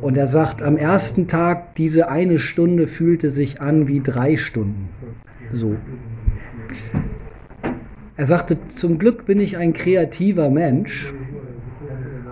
Und 0.02 0.18
er 0.18 0.28
sagt, 0.28 0.62
am 0.62 0.78
ersten 0.78 1.28
Tag, 1.28 1.76
diese 1.76 2.10
eine 2.10 2.40
Stunde 2.40 2.88
fühlte 2.88 3.30
sich 3.30 3.62
an 3.62 3.88
wie 3.88 4.02
drei 4.02 4.38
Stunden. 4.38 4.90
So. 5.52 5.76
Er 8.16 8.26
sagte, 8.26 8.68
zum 8.68 9.00
Glück 9.00 9.26
bin 9.26 9.40
ich 9.40 9.58
ein 9.58 9.74
kreativer 9.74 10.50
Mensch. 10.50 11.14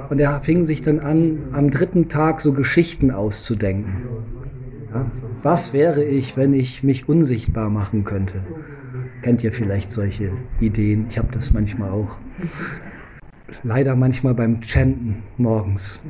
Und 0.09 0.19
er 0.19 0.39
fing 0.41 0.63
sich 0.63 0.81
dann 0.81 0.99
an, 0.99 1.39
am 1.51 1.69
dritten 1.69 2.09
Tag 2.09 2.41
so 2.41 2.53
Geschichten 2.53 3.11
auszudenken. 3.11 4.14
Was 5.41 5.73
wäre 5.73 6.03
ich, 6.03 6.37
wenn 6.37 6.53
ich 6.53 6.83
mich 6.83 7.07
unsichtbar 7.09 7.69
machen 7.69 8.03
könnte? 8.03 8.41
Kennt 9.21 9.43
ihr 9.43 9.51
vielleicht 9.51 9.91
solche 9.91 10.31
Ideen? 10.59 11.07
Ich 11.09 11.17
habe 11.17 11.31
das 11.31 11.53
manchmal 11.53 11.91
auch. 11.91 12.19
Leider 13.63 13.95
manchmal 13.95 14.33
beim 14.33 14.61
Chanten 14.63 15.23
morgens. 15.37 16.03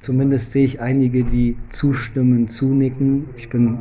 Zumindest 0.00 0.52
sehe 0.52 0.64
ich 0.64 0.80
einige, 0.80 1.24
die 1.24 1.56
zustimmen, 1.70 2.48
zunicken. 2.48 3.26
Ich 3.36 3.48
bin 3.48 3.78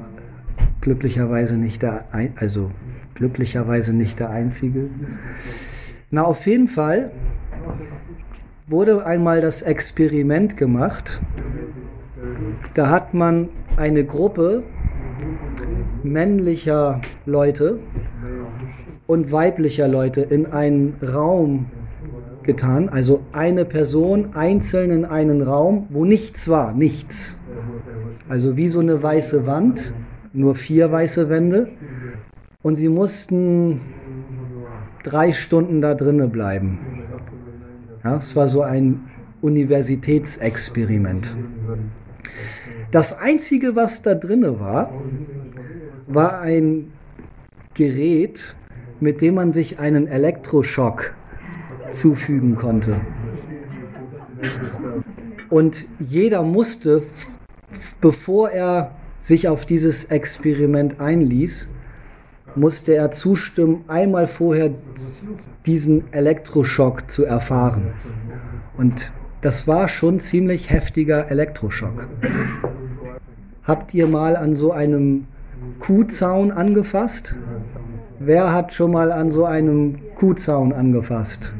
glücklicherweise 0.81 1.57
nicht 1.57 1.81
der, 1.81 2.13
ein 2.13 2.33
also 2.37 2.71
glücklicherweise 3.15 3.95
nicht 3.95 4.19
der 4.19 4.29
Einzige. 4.29 4.89
Na, 6.11 6.23
auf 6.23 6.45
jeden 6.45 6.67
Fall 6.67 7.11
wurde 8.67 9.05
einmal 9.05 9.41
das 9.41 9.61
Experiment 9.61 10.57
gemacht. 10.57 11.21
Da 12.73 12.89
hat 12.89 13.13
man 13.13 13.49
eine 13.77 14.03
Gruppe 14.03 14.63
männlicher 16.03 17.01
Leute 17.25 17.79
und 19.07 19.31
weiblicher 19.31 19.87
Leute 19.87 20.21
in 20.21 20.47
einen 20.47 20.95
Raum 21.01 21.67
getan, 22.43 22.89
also 22.89 23.23
eine 23.31 23.65
Person 23.65 24.33
einzeln 24.33 24.91
in 24.91 25.05
einen 25.05 25.41
Raum, 25.41 25.87
wo 25.89 26.05
nichts 26.05 26.49
war, 26.49 26.73
nichts. 26.73 27.41
Also 28.29 28.57
wie 28.57 28.67
so 28.67 28.79
eine 28.79 29.01
weiße 29.01 29.45
Wand, 29.45 29.93
nur 30.33 30.55
vier 30.55 30.91
weiße 30.91 31.29
Wände. 31.29 31.69
Und 32.63 32.75
sie 32.75 32.89
mussten 32.89 33.81
drei 35.03 35.33
Stunden 35.33 35.81
da 35.81 35.93
drinnen 35.93 36.31
bleiben. 36.31 37.04
Ja, 38.05 38.17
es 38.17 38.35
war 38.35 38.47
so 38.47 38.61
ein 38.61 39.09
Universitätsexperiment. 39.41 41.27
Das 42.91 43.17
Einzige, 43.17 43.75
was 43.75 44.03
da 44.03 44.13
drinne 44.13 44.59
war, 44.59 44.93
war 46.05 46.39
ein 46.39 46.91
Gerät, 47.73 48.57
mit 48.99 49.21
dem 49.21 49.33
man 49.33 49.51
sich 49.51 49.79
einen 49.79 50.05
Elektroschock 50.05 51.15
zufügen 51.89 52.55
konnte. 52.55 53.01
Und 55.49 55.87
jeder 55.97 56.43
musste, 56.43 57.01
bevor 58.01 58.51
er 58.51 58.91
sich 59.17 59.47
auf 59.47 59.65
dieses 59.65 60.05
Experiment 60.05 60.99
einließ, 60.99 61.73
musste 62.57 62.95
er 62.95 63.11
zustimmen, 63.11 63.83
einmal 63.87 64.27
vorher 64.27 64.71
diesen 65.65 66.11
Elektroschock 66.13 67.09
zu 67.09 67.25
erfahren. 67.25 67.93
Und 68.77 69.11
das 69.41 69.67
war 69.67 69.87
schon 69.87 70.19
ziemlich 70.19 70.69
heftiger 70.69 71.29
Elektroschock. 71.29 72.07
Habt 73.63 73.93
ihr 73.93 74.07
mal 74.07 74.35
an 74.35 74.55
so 74.55 74.71
einem 74.71 75.27
Kuhzaun 75.79 76.51
angefasst? 76.51 77.37
Wer 78.19 78.53
hat 78.53 78.73
schon 78.73 78.91
mal 78.91 79.11
an 79.11 79.31
so 79.31 79.45
einem 79.45 79.99
Kuhzaun 80.15 80.71
angefasst? 80.73 81.55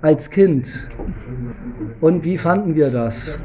Als 0.00 0.30
Kind. 0.30 0.88
Und 2.00 2.24
wie 2.24 2.38
fanden 2.38 2.74
wir 2.74 2.90
das? 2.90 3.38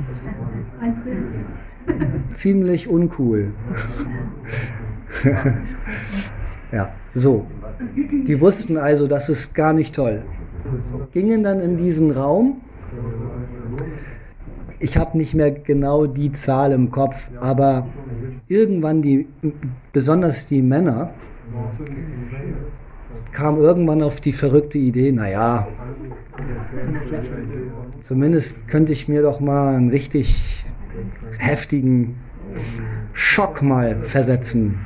Ziemlich 2.33 2.87
uncool. 2.87 3.53
ja, 6.71 6.91
so. 7.13 7.45
Die 8.27 8.39
wussten 8.39 8.77
also, 8.77 9.07
das 9.07 9.29
ist 9.29 9.55
gar 9.55 9.73
nicht 9.73 9.95
toll. 9.95 10.23
Gingen 11.11 11.43
dann 11.43 11.59
in 11.59 11.77
diesen 11.77 12.11
Raum. 12.11 12.61
Ich 14.79 14.97
habe 14.97 15.17
nicht 15.17 15.33
mehr 15.33 15.51
genau 15.51 16.05
die 16.05 16.31
Zahl 16.31 16.71
im 16.71 16.91
Kopf, 16.91 17.29
aber 17.41 17.87
irgendwann 18.47 19.01
die, 19.01 19.27
besonders 19.91 20.45
die 20.45 20.61
Männer, 20.61 21.13
kam 23.31 23.57
irgendwann 23.57 24.01
auf 24.03 24.21
die 24.21 24.31
verrückte 24.31 24.77
Idee, 24.77 25.11
naja, 25.11 25.67
zumindest 28.01 28.67
könnte 28.67 28.93
ich 28.93 29.07
mir 29.07 29.21
doch 29.21 29.39
mal 29.39 29.75
einen 29.75 29.89
richtig 29.89 30.65
heftigen 31.39 32.15
Schock 33.13 33.61
mal 33.61 34.01
versetzen. 34.03 34.79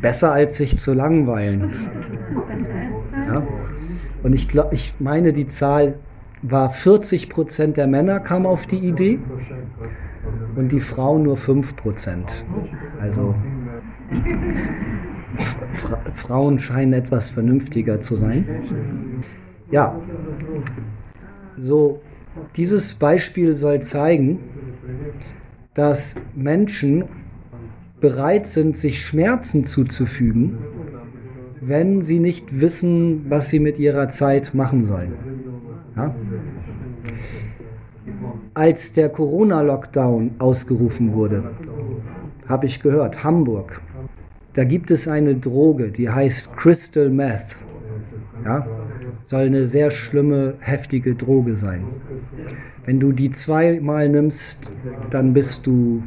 Besser 0.00 0.32
als 0.32 0.56
sich 0.56 0.78
zu 0.78 0.94
langweilen. 0.94 1.72
Ja? 3.28 3.46
Und 4.22 4.32
ich, 4.32 4.48
glaub, 4.48 4.72
ich 4.72 4.94
meine, 4.98 5.32
die 5.32 5.46
Zahl 5.46 5.94
war 6.42 6.70
40 6.70 7.28
Prozent 7.28 7.76
der 7.76 7.86
Männer 7.86 8.20
kamen 8.20 8.46
auf 8.46 8.66
die 8.66 8.78
Idee 8.78 9.18
und 10.56 10.72
die 10.72 10.80
Frauen 10.80 11.22
nur 11.22 11.36
5 11.36 11.76
Prozent. 11.76 12.46
Also 13.00 13.34
Fra 15.74 15.98
Frauen 16.14 16.58
scheinen 16.58 16.92
etwas 16.92 17.30
vernünftiger 17.30 18.00
zu 18.00 18.16
sein. 18.16 18.46
Ja, 19.70 20.00
so 21.56 22.00
dieses 22.56 22.94
Beispiel 22.94 23.54
soll 23.54 23.80
zeigen, 23.80 24.40
dass 25.74 26.16
Menschen 26.34 27.04
bereit 28.00 28.46
sind, 28.46 28.76
sich 28.76 29.04
Schmerzen 29.04 29.64
zuzufügen, 29.64 30.58
wenn 31.60 32.02
sie 32.02 32.20
nicht 32.20 32.60
wissen, 32.60 33.26
was 33.28 33.50
sie 33.50 33.60
mit 33.60 33.78
ihrer 33.78 34.08
Zeit 34.08 34.54
machen 34.54 34.86
sollen. 34.86 35.12
Ja? 35.96 36.14
Als 38.54 38.92
der 38.92 39.08
Corona-Lockdown 39.08 40.32
ausgerufen 40.38 41.12
wurde, 41.12 41.50
habe 42.46 42.66
ich 42.66 42.80
gehört, 42.80 43.22
Hamburg, 43.22 43.80
da 44.54 44.64
gibt 44.64 44.90
es 44.90 45.06
eine 45.06 45.36
Droge, 45.36 45.90
die 45.92 46.08
heißt 46.08 46.56
Crystal 46.56 47.10
Meth. 47.10 47.56
Ja? 48.44 48.66
Soll 49.22 49.46
eine 49.46 49.66
sehr 49.66 49.90
schlimme, 49.90 50.54
heftige 50.60 51.14
Droge 51.14 51.56
sein. 51.56 51.84
Wenn 52.86 52.98
du 52.98 53.12
die 53.12 53.30
zweimal 53.30 54.08
nimmst, 54.08 54.72
dann 55.10 55.32
bist 55.34 55.66
du, 55.66 56.02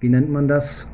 wie 0.00 0.08
nennt 0.08 0.30
man 0.30 0.48
das? 0.48 0.90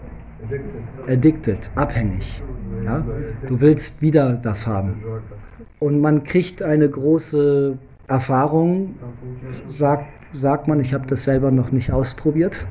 Addicted, 1.09 1.71
abhängig. 1.75 2.43
Ja? 2.85 3.05
Du 3.47 3.61
willst 3.61 4.03
wieder 4.03 4.35
das 4.35 4.67
haben. 4.67 5.03
Und 5.79 6.01
man 6.01 6.25
kriegt 6.25 6.63
eine 6.63 6.89
große 6.89 7.79
Erfahrung, 8.09 8.95
sagt, 9.67 10.07
sagt 10.33 10.69
man, 10.69 10.81
ich 10.81 10.95
habe 10.95 11.07
das 11.07 11.25
selber 11.25 11.51
noch 11.51 11.73
nicht 11.73 11.93
ausprobiert. 11.93 12.67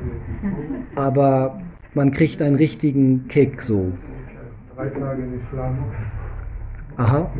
Aber 0.96 1.60
man 1.94 2.10
kriegt 2.12 2.42
einen 2.42 2.56
richtigen 2.56 3.28
Kick 3.28 3.62
so. 3.62 3.92
Drei 4.76 4.88
Tage 4.88 5.22
nicht 5.22 5.44
schlafen. 5.50 5.84
Aha. 6.96 7.30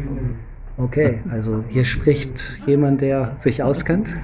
Okay, 0.77 1.21
also 1.31 1.63
hier 1.69 1.85
spricht 1.85 2.61
jemand, 2.67 3.01
der 3.03 3.35
sich 3.37 3.63
auskennt. 3.63 4.09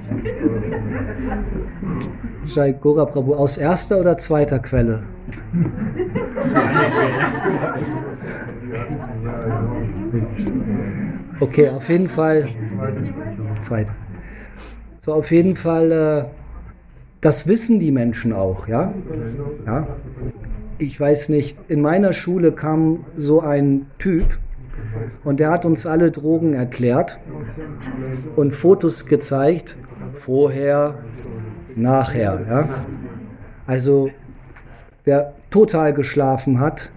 Jai 2.44 2.72
Gora 2.72 3.04
Prabhu 3.04 3.34
aus 3.34 3.58
erster 3.58 4.00
oder 4.00 4.16
zweiter 4.16 4.58
Quelle? 4.58 5.02
Okay, 11.40 11.68
auf 11.68 11.88
jeden 11.88 12.08
Fall. 12.08 12.48
Zweiter. 13.60 13.94
So, 14.98 15.14
auf 15.14 15.30
jeden 15.30 15.54
Fall. 15.56 15.92
Äh, 15.92 16.24
das 17.20 17.46
wissen 17.46 17.78
die 17.80 17.92
Menschen 17.92 18.32
auch, 18.32 18.66
ja? 18.66 18.94
ja? 19.66 19.86
Ich 20.78 20.98
weiß 20.98 21.28
nicht, 21.28 21.60
in 21.68 21.82
meiner 21.82 22.14
Schule 22.14 22.52
kam 22.52 23.04
so 23.16 23.40
ein 23.40 23.86
Typ 23.98 24.38
und 25.24 25.38
der 25.38 25.50
hat 25.50 25.66
uns 25.66 25.84
alle 25.84 26.10
Drogen 26.10 26.54
erklärt 26.54 27.20
und 28.36 28.56
Fotos 28.56 29.04
gezeigt, 29.04 29.76
vorher, 30.20 30.98
nachher. 31.74 32.40
Ja? 32.48 32.68
Also 33.66 34.10
wer 35.04 35.32
total 35.50 35.92
geschlafen 35.94 36.60
hat, 36.60 36.92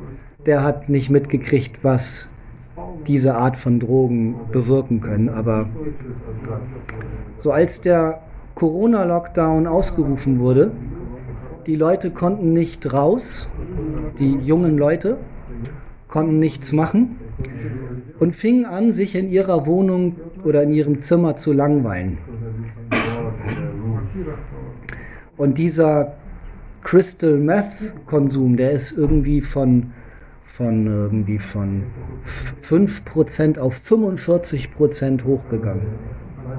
der 0.46 0.64
hat 0.64 0.90
nicht 0.90 1.10
mitgekriegt, 1.10 1.84
was 1.84 2.34
diese 3.08 3.36
Art 3.36 3.58
von 3.58 3.80
Drogen 3.80 4.36
bewirken 4.52 5.02
können. 5.02 5.30
Aber 5.30 5.70
so 7.38 7.52
als 7.52 7.82
der 7.82 8.22
Corona-Lockdown 8.56 9.68
ausgerufen 9.68 10.40
wurde, 10.40 10.72
die 11.66 11.76
Leute 11.76 12.12
konnten 12.12 12.52
nicht 12.52 12.94
raus, 12.94 13.52
die 14.20 14.34
jungen 14.34 14.78
Leute 14.78 15.18
konnten 16.10 16.40
nichts 16.40 16.74
machen 16.74 17.18
und 18.20 18.36
fingen 18.36 18.66
an, 18.66 18.92
sich 18.92 19.16
in 19.16 19.30
ihrer 19.30 19.66
Wohnung 19.66 20.16
oder 20.44 20.64
in 20.64 20.74
ihrem 20.74 21.02
Zimmer 21.02 21.36
zu 21.36 21.54
langweilen. 21.54 22.18
Und 25.38 25.58
dieser 25.58 26.16
Crystal 26.84 27.38
Meth 27.38 27.96
Konsum, 28.06 28.58
der 28.58 28.72
ist 28.72 28.98
irgendwie 28.98 29.42
von, 29.42 29.92
von, 30.46 30.86
irgendwie 30.86 31.40
von 31.40 31.84
5% 32.62 33.60
auf 33.60 33.80
45% 33.80 35.24
hochgegangen. 35.24 35.88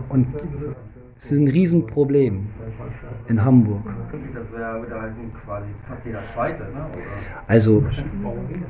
Und 0.09 0.27
das 1.25 1.33
ist 1.33 1.41
ein 1.41 1.49
Riesenproblem 1.49 2.47
in 3.29 3.43
Hamburg. 3.43 3.83
Also 7.47 7.83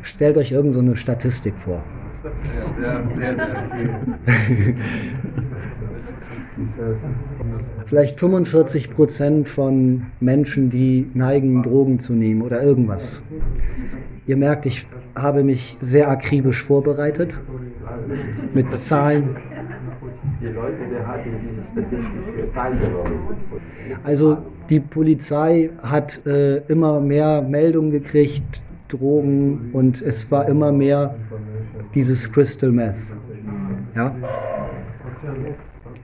stellt 0.02 0.36
euch 0.36 0.52
irgendeine 0.52 0.90
so 0.90 0.96
Statistik 0.96 1.54
vor. 1.58 1.82
Vielleicht 7.86 8.20
45 8.20 8.94
Prozent 8.94 9.48
von 9.48 10.06
Menschen, 10.20 10.70
die 10.70 11.10
neigen, 11.14 11.64
Drogen 11.64 11.98
zu 11.98 12.14
nehmen 12.14 12.42
oder 12.42 12.62
irgendwas. 12.62 13.24
Ihr 14.26 14.36
merkt, 14.36 14.64
ich 14.66 14.86
habe 15.16 15.42
mich 15.42 15.76
sehr 15.80 16.08
akribisch 16.08 16.62
vorbereitet 16.62 17.40
mit 18.54 18.72
Zahlen 18.80 19.36
die 20.44 20.52
Leute, 20.52 20.86
der 20.90 21.06
hat 21.06 21.24
in 21.24 21.32
diese 21.40 21.64
Statistik 21.64 22.54
teilgenommen? 22.54 23.36
Also 24.02 24.38
die 24.68 24.80
Polizei 24.80 25.70
hat 25.82 26.24
äh, 26.26 26.58
immer 26.68 27.00
mehr 27.00 27.42
Meldungen 27.42 27.90
gekriegt, 27.90 28.62
Drogen 28.88 29.70
und 29.72 30.02
es 30.02 30.30
war 30.30 30.48
immer 30.48 30.70
mehr 30.72 31.16
dieses 31.94 32.30
Crystal 32.32 32.70
Meth. 32.70 32.96
Ja? 33.94 34.14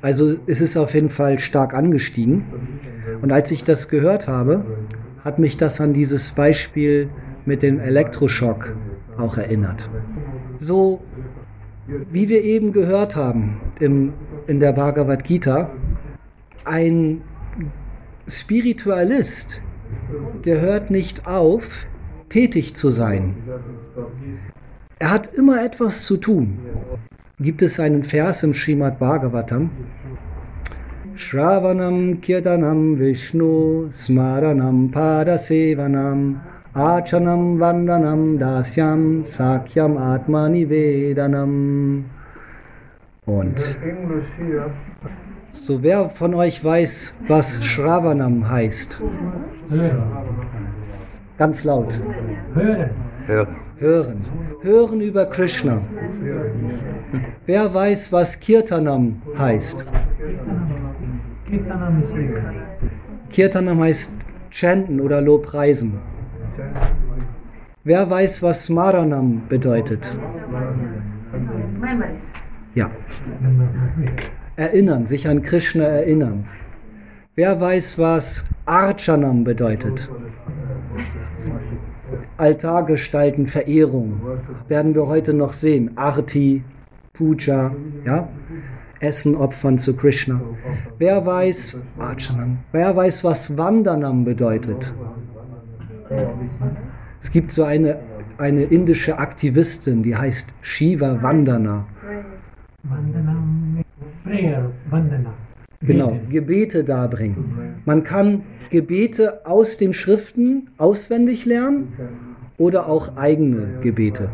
Also 0.00 0.36
es 0.46 0.60
ist 0.60 0.76
auf 0.76 0.94
jeden 0.94 1.10
Fall 1.10 1.38
stark 1.38 1.74
angestiegen. 1.74 2.44
Und 3.20 3.32
als 3.32 3.50
ich 3.50 3.64
das 3.64 3.88
gehört 3.88 4.28
habe, 4.28 4.64
hat 5.22 5.38
mich 5.38 5.56
das 5.58 5.80
an 5.80 5.92
dieses 5.92 6.30
Beispiel 6.30 7.10
mit 7.44 7.62
dem 7.62 7.78
Elektroschock 7.78 8.74
auch 9.18 9.36
erinnert. 9.36 9.90
So 10.56 11.02
wie 12.10 12.28
wir 12.28 12.42
eben 12.42 12.72
gehört 12.72 13.16
haben 13.16 13.60
im, 13.80 14.12
in 14.46 14.60
der 14.60 14.72
Bhagavad 14.72 15.24
Gita, 15.24 15.70
ein 16.64 17.22
Spiritualist, 18.28 19.62
der 20.44 20.60
hört 20.60 20.90
nicht 20.90 21.26
auf, 21.26 21.86
tätig 22.28 22.74
zu 22.74 22.90
sein. 22.90 23.34
Er 24.98 25.10
hat 25.10 25.32
immer 25.32 25.64
etwas 25.64 26.04
zu 26.04 26.16
tun. 26.16 26.58
Gibt 27.40 27.62
es 27.62 27.80
einen 27.80 28.04
Vers 28.04 28.42
im 28.42 28.52
Srimad 28.52 28.98
Bhagavatam? 28.98 29.70
Shravanam 31.14 32.20
Kirtanam 32.20 32.98
Vishnu 32.98 33.88
Smaranam 33.92 34.90
Padasevanam 34.90 36.40
Achanam 36.74 37.58
Vandanam 37.58 38.38
Dasyam 38.38 39.24
Sakyam 39.24 39.96
Atmani 39.98 40.66
Vedanam. 40.66 42.04
Und 43.26 43.78
so 45.50 45.82
wer 45.82 46.08
von 46.08 46.34
euch 46.34 46.64
weiß, 46.64 47.18
was 47.26 47.64
Shravanam 47.64 48.48
heißt? 48.48 49.02
Ganz 51.38 51.64
laut. 51.64 51.98
Hören. 52.54 52.90
Hören. 53.78 54.20
Hören 54.62 55.00
über 55.00 55.26
Krishna. 55.26 55.80
Wer 57.46 57.72
weiß, 57.72 58.12
was 58.12 58.38
Kirtanam 58.40 59.22
heißt? 59.38 59.84
Kirtanam 63.30 63.80
heißt 63.80 64.18
chanten 64.50 65.00
oder 65.00 65.20
Lobpreisen. 65.20 65.98
Wer 67.84 68.10
weiß, 68.10 68.42
was 68.42 68.68
Maranam 68.68 69.42
bedeutet? 69.48 70.10
Ja. 72.74 72.90
Erinnern, 74.56 75.06
sich 75.06 75.28
an 75.28 75.42
Krishna 75.42 75.84
erinnern. 75.84 76.44
Wer 77.34 77.60
weiß, 77.60 77.98
was 77.98 78.44
Archanam 78.66 79.44
bedeutet? 79.44 80.10
Altar 82.36 82.84
gestalten, 82.86 83.46
Verehrung. 83.46 84.20
Werden 84.68 84.94
wir 84.94 85.06
heute 85.06 85.34
noch 85.34 85.52
sehen. 85.52 85.96
Arti, 85.96 86.64
Puja, 87.12 87.74
ja? 88.04 88.28
Essen 89.00 89.34
opfern 89.34 89.78
zu 89.78 89.96
Krishna. 89.96 90.40
Wer 90.98 91.24
weiß, 91.24 91.84
Archanam, 91.98 92.58
wer 92.72 92.94
weiß, 92.94 93.24
was 93.24 93.56
Vandanam 93.56 94.24
bedeutet? 94.24 94.94
Es 97.20 97.30
gibt 97.30 97.52
so 97.52 97.64
eine, 97.64 97.98
eine 98.38 98.64
indische 98.64 99.18
Aktivistin, 99.18 100.02
die 100.02 100.16
heißt 100.16 100.54
Shiva 100.60 101.22
Vandana. 101.22 101.86
Genau, 105.82 106.18
Gebete 106.28 106.84
darbringen. 106.84 107.82
Man 107.84 108.04
kann 108.04 108.42
Gebete 108.70 109.46
aus 109.46 109.78
den 109.78 109.94
Schriften 109.94 110.68
auswendig 110.76 111.46
lernen 111.46 111.92
oder 112.58 112.88
auch 112.88 113.16
eigene 113.16 113.80
Gebete. 113.80 114.28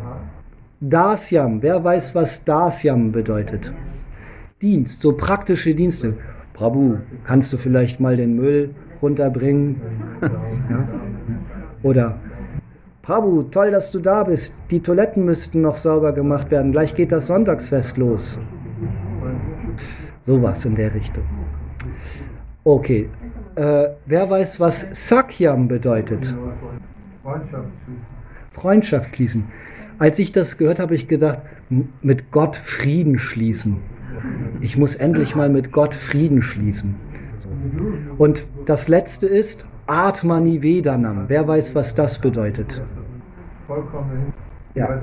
Dasyam, 0.81 1.63
wer 1.63 1.83
weiß, 1.83 2.15
was 2.15 2.45
Dasyam 2.45 3.13
bedeutet? 3.13 3.73
Dienst, 4.61 5.01
so 5.01 5.17
praktische 5.17 5.75
Dienste. 5.75 6.19
Prabhu, 6.53 6.99
kannst 7.25 7.53
du 7.53 7.57
vielleicht 7.57 8.01
mal 8.01 8.17
den 8.17 8.35
Müll 8.35 8.75
runterbringen? 9.01 9.81
ja? 10.23 10.89
Oder 11.83 12.19
Prabhu, 13.07 13.45
toll, 13.45 13.71
dass 13.71 13.93
du 13.93 14.01
da 14.01 14.25
bist. 14.25 14.61
Die 14.69 14.81
Toiletten 14.81 15.25
müssten 15.25 15.61
noch 15.61 15.77
sauber 15.77 16.13
gemacht 16.13 16.51
werden. 16.51 16.73
Gleich 16.73 16.93
geht 16.93 17.13
das 17.13 17.29
Sonntagsfest 17.29 17.99
los. 17.99 18.41
Sowas 20.25 20.65
in 20.65 20.75
der 20.75 20.93
Richtung. 20.93 21.23
Okay. 22.65 23.09
Äh, 23.55 23.91
wer 24.07 24.29
weiß, 24.29 24.59
was 24.59 24.89
Sakyam 24.93 25.69
bedeutet? 25.69 26.37
Freundschaft 28.51 29.15
schließen. 29.15 29.45
Als 30.01 30.19
ich 30.19 30.33
das 30.33 30.59
gehört 30.59 30.81
habe, 30.81 30.87
habe 30.89 30.97
ich 30.97 31.07
gedacht, 31.07 31.39
mit 32.03 32.33
Gott 32.33 32.57
Frieden 32.57 33.21
schließen. 33.21 33.77
Ich 34.61 34.77
muss 34.77 34.97
endlich 34.97 35.37
mal 35.37 35.49
mit 35.49 35.71
Gott 35.71 35.95
Frieden 35.95 36.43
schließen. 36.43 36.97
Und 38.19 38.51
das 38.67 38.89
letzte 38.89 39.27
ist 39.27 39.69
Atmani 39.87 40.61
Vedanam. 40.61 41.27
Wer 41.29 41.47
weiß, 41.47 41.77
was 41.77 41.95
das 41.95 42.21
bedeutet? 42.21 42.83
Ja. 44.75 45.01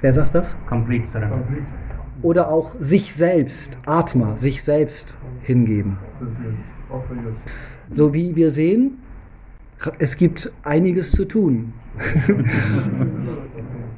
Wer 0.00 0.12
sagt 0.12 0.34
das? 0.34 0.56
Complete 0.68 1.06
surrender. 1.06 1.42
Oder 2.22 2.48
auch 2.50 2.74
sich 2.80 3.14
selbst, 3.14 3.78
Atma, 3.86 4.36
sich 4.36 4.62
selbst 4.62 5.16
hingeben. 5.42 5.98
So 7.92 8.12
wie 8.12 8.34
wir 8.34 8.50
sehen, 8.50 8.98
es 9.98 10.16
gibt 10.16 10.52
einiges 10.64 11.12
zu 11.12 11.24
tun. 11.24 11.72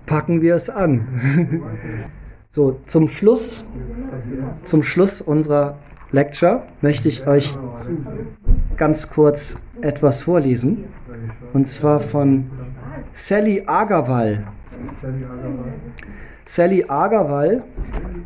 Packen 0.07 0.43
wir 0.43 0.55
es 0.55 0.69
an. 0.69 1.07
so, 2.51 2.81
zum 2.87 3.09
Schluss, 3.09 3.71
zum 4.63 4.83
Schluss 4.83 5.23
unserer 5.23 5.79
Lecture 6.13 6.65
möchte 6.83 7.09
ich 7.09 7.27
euch 7.27 7.57
ganz 8.77 9.09
kurz 9.09 9.63
etwas 9.81 10.23
vorlesen. 10.23 10.85
Und 11.53 11.67
zwar 11.67 12.01
von 12.01 12.51
Sally 13.13 13.63
Agarwal. 13.67 14.45
Sally 16.45 16.85
Agarwal 16.89 17.63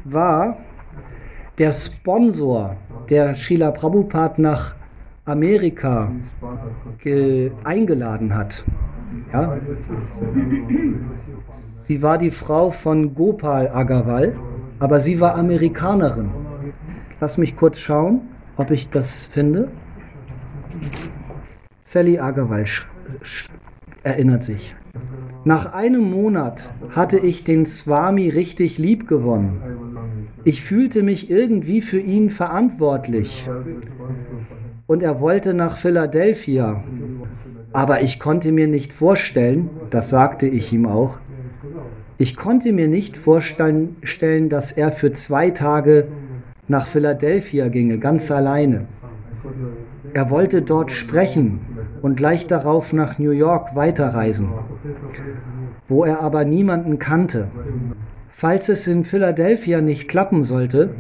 war 0.05 0.59
der 1.59 1.73
Sponsor, 1.73 2.77
der 3.09 3.35
Sheila 3.35 3.71
Prabhupada 3.71 4.35
nach 4.39 4.75
Amerika 5.25 6.11
eingeladen 7.65 8.35
hat. 8.35 8.65
Ja? 9.33 9.59
Sie 11.53 12.03
war 12.03 12.19
die 12.19 12.31
Frau 12.31 12.71
von 12.71 13.15
Gopal 13.15 13.69
Agarwal, 13.69 14.37
aber 14.81 15.01
sie 15.01 15.21
war 15.21 15.37
Amerikanerin. 15.37 16.31
Lass 17.21 17.39
mich 17.39 17.57
kurz 17.57 17.79
schauen, 17.79 18.23
ob 18.57 18.71
ich 18.71 18.91
das 18.91 19.27
finde. 19.27 19.69
Sally 21.83 22.19
Agarwal 22.19 22.67
erinnert 24.05 24.43
sich. 24.45 24.77
Nach 25.45 25.75
einem 25.75 26.11
Monat 26.11 26.73
hatte 26.91 27.19
ich 27.19 27.45
den 27.45 27.67
Swami 27.67 28.29
richtig 28.29 28.79
lieb 28.79 29.09
gewonnen. 29.09 29.61
Ich 30.45 30.63
fühlte 30.63 31.03
mich 31.03 31.31
irgendwie 31.31 31.81
für 31.81 32.01
ihn 32.01 32.31
verantwortlich. 32.31 33.49
Und 34.87 35.03
er 35.03 35.21
wollte 35.21 35.55
nach 35.55 35.77
Philadelphia. 35.77 36.83
Aber 37.73 38.03
ich 38.03 38.21
konnte 38.21 38.53
mir 38.53 38.69
nicht 38.69 38.93
vorstellen, 38.93 39.69
das 39.91 40.11
sagte 40.11 40.47
ich 40.47 40.73
ihm 40.73 40.87
auch, 40.87 41.19
ich 42.17 42.37
konnte 42.37 42.73
mir 42.73 42.87
nicht 42.87 43.17
vorstellen, 43.17 44.49
dass 44.49 44.73
er 44.73 44.93
für 44.93 45.13
zwei 45.13 45.51
Tage 45.51 46.07
nach 46.69 46.87
Philadelphia 46.87 47.69
ginge, 47.69 47.99
ganz 47.99 48.31
alleine. 48.31 48.87
Er 50.15 50.31
wollte 50.31 50.63
dort 50.63 50.93
sprechen 50.93 51.61
und 52.01 52.17
gleich 52.17 52.47
darauf 52.47 52.93
nach 52.93 53.19
New 53.19 53.33
York 53.33 53.75
weiterreisen, 53.75 54.49
wo 55.89 56.05
er 56.05 56.21
aber 56.21 56.45
niemanden 56.45 56.99
kannte. 56.99 57.49
Falls 58.29 58.69
es 58.69 58.87
in 58.87 59.05
Philadelphia 59.05 59.81
nicht 59.81 60.09
klappen 60.09 60.43
sollte, 60.43 60.95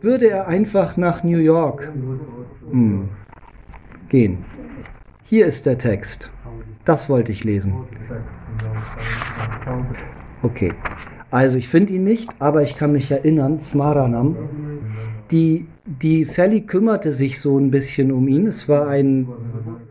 würde 0.00 0.30
er 0.30 0.48
einfach 0.48 0.96
nach 0.96 1.24
New 1.24 1.38
York 1.38 1.92
hm, 2.70 3.08
gehen. 4.08 4.44
Hier 5.24 5.46
ist 5.46 5.66
der 5.66 5.78
Text. 5.78 6.32
Das 6.84 7.08
wollte 7.08 7.32
ich 7.32 7.44
lesen. 7.44 7.74
Okay. 10.42 10.72
Also 11.30 11.56
ich 11.56 11.68
finde 11.68 11.92
ihn 11.92 12.04
nicht, 12.04 12.30
aber 12.38 12.62
ich 12.62 12.76
kann 12.76 12.92
mich 12.92 13.10
erinnern, 13.10 13.58
Smaranam, 13.58 14.36
die 15.30 15.66
die 15.86 16.24
Sally 16.24 16.62
kümmerte 16.62 17.12
sich 17.12 17.40
so 17.40 17.58
ein 17.58 17.70
bisschen 17.70 18.10
um 18.10 18.26
ihn. 18.26 18.46
Es 18.46 18.68
war 18.68 18.88
ein 18.88 19.28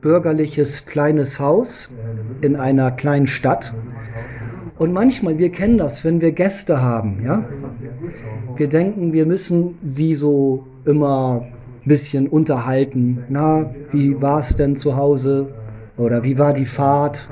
bürgerliches 0.01 0.85
kleines 0.85 1.39
Haus 1.39 1.93
in 2.41 2.55
einer 2.55 2.91
kleinen 2.91 3.27
Stadt. 3.27 3.75
Und 4.79 4.91
manchmal, 4.91 5.37
wir 5.37 5.51
kennen 5.51 5.77
das, 5.77 6.03
wenn 6.03 6.19
wir 6.19 6.31
Gäste 6.31 6.81
haben, 6.81 7.21
ja. 7.23 7.45
Wir 8.55 8.67
denken, 8.67 9.13
wir 9.13 9.25
müssen 9.25 9.77
sie 9.85 10.15
so 10.15 10.65
immer 10.85 11.45
ein 11.85 11.87
bisschen 11.87 12.27
unterhalten. 12.27 13.23
Na, 13.29 13.73
wie 13.91 14.19
war 14.19 14.39
es 14.39 14.55
denn 14.55 14.75
zu 14.75 14.95
Hause? 14.95 15.53
Oder 15.97 16.23
wie 16.23 16.39
war 16.39 16.53
die 16.53 16.65
Fahrt? 16.65 17.29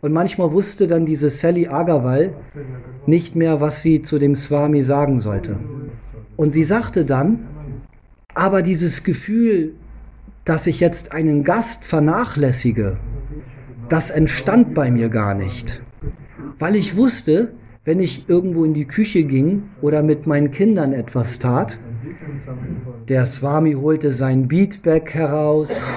Und 0.00 0.12
manchmal 0.12 0.52
wusste 0.52 0.86
dann 0.86 1.04
diese 1.04 1.28
Sally 1.28 1.68
Agarwal 1.68 2.32
nicht 3.06 3.36
mehr, 3.36 3.60
was 3.60 3.82
sie 3.82 4.00
zu 4.00 4.18
dem 4.18 4.36
Swami 4.36 4.82
sagen 4.82 5.20
sollte. 5.20 5.56
Und 6.38 6.52
sie 6.52 6.62
sagte 6.62 7.04
dann, 7.04 7.48
aber 8.32 8.62
dieses 8.62 9.02
Gefühl, 9.02 9.74
dass 10.44 10.68
ich 10.68 10.78
jetzt 10.78 11.10
einen 11.10 11.42
Gast 11.42 11.84
vernachlässige, 11.84 12.96
das 13.88 14.10
entstand 14.10 14.72
bei 14.72 14.92
mir 14.92 15.08
gar 15.08 15.34
nicht. 15.34 15.82
Weil 16.60 16.76
ich 16.76 16.96
wusste, 16.96 17.54
wenn 17.84 17.98
ich 17.98 18.28
irgendwo 18.28 18.64
in 18.64 18.72
die 18.72 18.86
Küche 18.86 19.24
ging 19.24 19.64
oder 19.82 20.04
mit 20.04 20.28
meinen 20.28 20.52
Kindern 20.52 20.92
etwas 20.92 21.40
tat, 21.40 21.80
der 23.08 23.26
Swami 23.26 23.72
holte 23.72 24.12
sein 24.12 24.46
Beatback 24.46 25.14
heraus, 25.14 25.90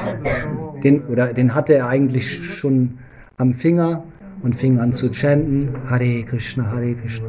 den, 0.83 1.03
oder 1.03 1.33
den 1.33 1.53
hatte 1.53 1.75
er 1.75 1.87
eigentlich 1.87 2.57
schon 2.57 2.97
am 3.37 3.53
Finger 3.53 4.05
und 4.43 4.55
fing 4.55 4.79
an 4.79 4.93
zu 4.93 5.09
chanten, 5.11 5.69
Hare 5.87 6.23
Krishna, 6.23 6.71
Hare 6.71 6.95
Krishna. 6.95 7.27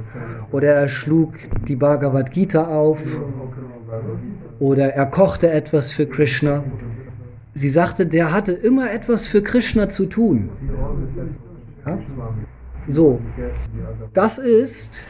Oder 0.50 0.72
er 0.72 0.88
schlug 0.88 1.34
die 1.68 1.76
Bhagavad 1.76 2.30
Gita 2.30 2.64
auf, 2.64 3.22
oder 4.58 4.94
er 4.94 5.06
kochte 5.06 5.50
etwas 5.50 5.92
für 5.92 6.06
Krishna. 6.06 6.64
Sie 7.54 7.68
sagte, 7.68 8.06
der 8.06 8.32
hatte 8.32 8.52
immer 8.52 8.92
etwas 8.92 9.26
für 9.26 9.42
Krishna 9.42 9.88
zu 9.88 10.06
tun. 10.06 10.48
Ja? 11.86 11.98
So, 12.86 13.20
das 14.12 14.38
ist 14.38 15.04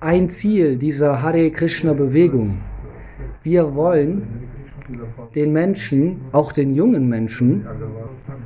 ein 0.00 0.28
Ziel 0.30 0.76
dieser 0.76 1.22
Hare 1.22 1.50
Krishna 1.50 1.92
Bewegung. 1.92 2.58
Wir 3.42 3.74
wollen 3.74 4.22
den 5.34 5.52
Menschen, 5.52 6.20
auch 6.32 6.52
den 6.52 6.74
jungen 6.74 7.08
Menschen, 7.08 7.66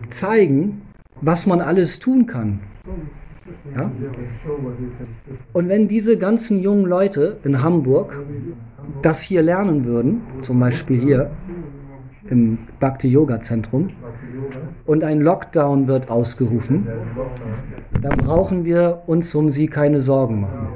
zeigen, 0.09 0.83
was 1.21 1.47
man 1.47 1.61
alles 1.61 1.99
tun 1.99 2.27
kann. 2.27 2.61
Ja? 3.75 3.91
Und 5.53 5.69
wenn 5.69 5.89
diese 5.89 6.19
ganzen 6.19 6.61
jungen 6.61 6.87
Leute 6.87 7.39
in 7.45 7.63
Hamburg 7.63 8.19
das 9.03 9.21
hier 9.23 9.43
lernen 9.43 9.85
würden, 9.85 10.23
zum 10.41 10.61
Beispiel 10.61 10.99
hier 11.01 11.31
im 12.29 12.59
Bhakti 12.81 13.09
Yoga 13.09 13.41
Zentrum, 13.41 13.91
und 14.85 15.03
ein 15.03 15.21
Lockdown 15.21 15.89
wird 15.89 16.11
ausgerufen, 16.11 16.87
dann 18.01 18.19
brauchen 18.19 18.65
wir 18.65 19.03
uns 19.07 19.35
um 19.35 19.51
sie 19.51 19.67
keine 19.67 20.01
Sorgen 20.01 20.43
machen. 20.43 20.69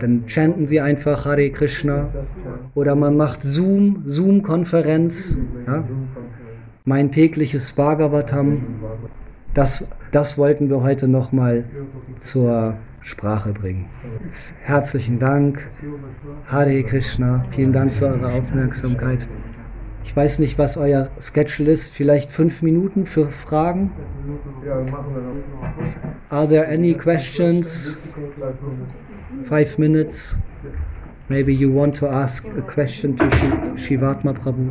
Dann 0.00 0.24
chanten 0.26 0.66
sie 0.66 0.80
einfach 0.80 1.24
Hare 1.24 1.50
Krishna 1.50 2.08
oder 2.74 2.94
man 2.94 3.16
macht 3.16 3.42
Zoom, 3.42 4.02
Zoom-Konferenz, 4.06 5.38
ja? 5.66 5.84
mein 6.84 7.10
tägliches 7.10 7.72
Bhagavatam. 7.72 8.62
Das, 9.56 9.88
das 10.12 10.36
wollten 10.36 10.68
wir 10.68 10.82
heute 10.82 11.08
nochmal 11.08 11.64
zur 12.18 12.76
Sprache 13.00 13.54
bringen. 13.54 13.86
Herzlichen 14.60 15.18
Dank, 15.18 15.70
Hare 16.46 16.82
Krishna, 16.82 17.42
vielen 17.48 17.72
Dank 17.72 17.90
für 17.94 18.08
eure 18.08 18.34
Aufmerksamkeit. 18.34 19.26
Ich 20.04 20.14
weiß 20.14 20.40
nicht, 20.40 20.58
was 20.58 20.76
euer 20.76 21.08
Schedule 21.20 21.70
ist. 21.70 21.94
Vielleicht 21.94 22.30
fünf 22.30 22.60
Minuten 22.60 23.06
für 23.06 23.30
Fragen? 23.30 23.92
Are 26.28 26.46
there 26.46 26.68
any 26.68 26.92
questions? 26.92 27.96
Five 29.44 29.78
minutes. 29.78 30.38
Maybe 31.30 31.54
you 31.54 31.74
want 31.74 31.96
to 31.96 32.06
ask 32.06 32.46
a 32.46 32.60
question 32.60 33.16
to 33.16 33.24
Shivatma 33.76 34.34
Prabhu. 34.34 34.68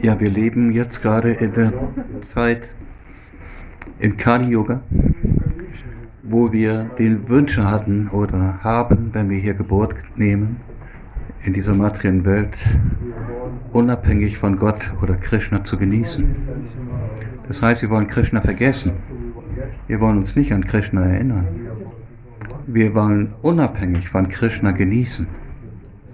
Ja, 0.00 0.18
wir 0.20 0.30
leben 0.30 0.70
jetzt 0.72 1.02
gerade 1.02 1.32
in 1.32 1.52
der 1.52 1.72
Zeit 2.22 2.74
im 3.98 4.16
Kali 4.16 4.50
Yoga 4.50 4.82
wo 6.30 6.52
wir 6.52 6.84
den 6.98 7.28
Wünsche 7.28 7.68
hatten 7.68 8.08
oder 8.08 8.58
haben, 8.62 9.10
wenn 9.12 9.30
wir 9.30 9.38
hier 9.38 9.54
Geburt 9.54 9.94
nehmen, 10.16 10.56
in 11.42 11.52
dieser 11.52 11.74
materiellen 11.74 12.24
Welt 12.24 12.58
unabhängig 13.72 14.38
von 14.38 14.56
Gott 14.56 14.94
oder 15.02 15.14
Krishna 15.16 15.64
zu 15.64 15.78
genießen. 15.78 16.24
Das 17.46 17.62
heißt, 17.62 17.82
wir 17.82 17.90
wollen 17.90 18.08
Krishna 18.08 18.40
vergessen. 18.40 18.92
Wir 19.86 20.00
wollen 20.00 20.18
uns 20.18 20.36
nicht 20.36 20.52
an 20.52 20.64
Krishna 20.64 21.06
erinnern. 21.06 21.46
Wir 22.66 22.94
wollen 22.94 23.32
unabhängig 23.42 24.08
von 24.08 24.28
Krishna 24.28 24.72
genießen. 24.72 25.26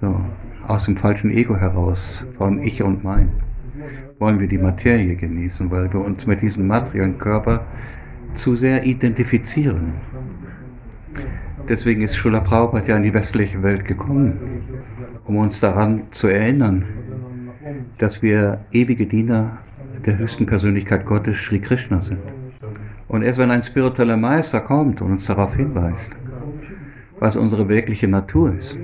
So, 0.00 0.20
aus 0.68 0.84
dem 0.84 0.96
falschen 0.96 1.30
Ego 1.30 1.56
heraus, 1.56 2.26
von 2.36 2.62
Ich 2.62 2.82
und 2.82 3.02
Mein, 3.02 3.32
wollen 4.18 4.38
wir 4.38 4.46
die 4.46 4.59
Materie 4.59 5.16
genießen, 5.16 5.70
weil 5.70 5.92
wir 5.92 6.00
uns 6.00 6.27
mit 6.27 6.42
diesem 6.42 6.66
materiellen 6.66 7.18
Körper 7.18 7.64
zu 8.35 8.57
sehr 8.57 8.85
identifizieren. 8.85 9.94
Deswegen 11.68 12.03
ist 12.03 12.14
Srila 12.14 12.40
Prabhupada 12.40 12.87
ja 12.88 12.96
in 12.96 13.05
die 13.05 13.14
westliche 13.14 13.62
Welt 13.62 13.85
gekommen, 13.85 14.38
um 15.24 15.37
uns 15.37 15.61
daran 15.61 16.03
zu 16.11 16.29
erinnern, 16.29 16.85
dass 17.98 18.22
wir 18.22 18.64
ewige 18.72 19.07
Diener 19.07 19.59
der 20.05 20.18
höchsten 20.18 20.44
Persönlichkeit 20.46 21.07
Gottes, 21.07 21.38
Sri 21.38 21.59
Krishna, 21.59 22.00
sind. 22.00 22.20
Und 23.09 23.22
erst 23.22 23.38
wenn 23.38 23.50
ein 23.50 23.62
spiritueller 23.62 24.16
Meister 24.16 24.61
kommt 24.61 25.00
und 25.00 25.12
uns 25.12 25.27
darauf 25.27 25.57
hinweist, 25.57 26.16
was 27.20 27.37
unsere 27.37 27.68
wirkliche 27.68 28.09
Natur 28.09 28.55
ist, 28.55 28.79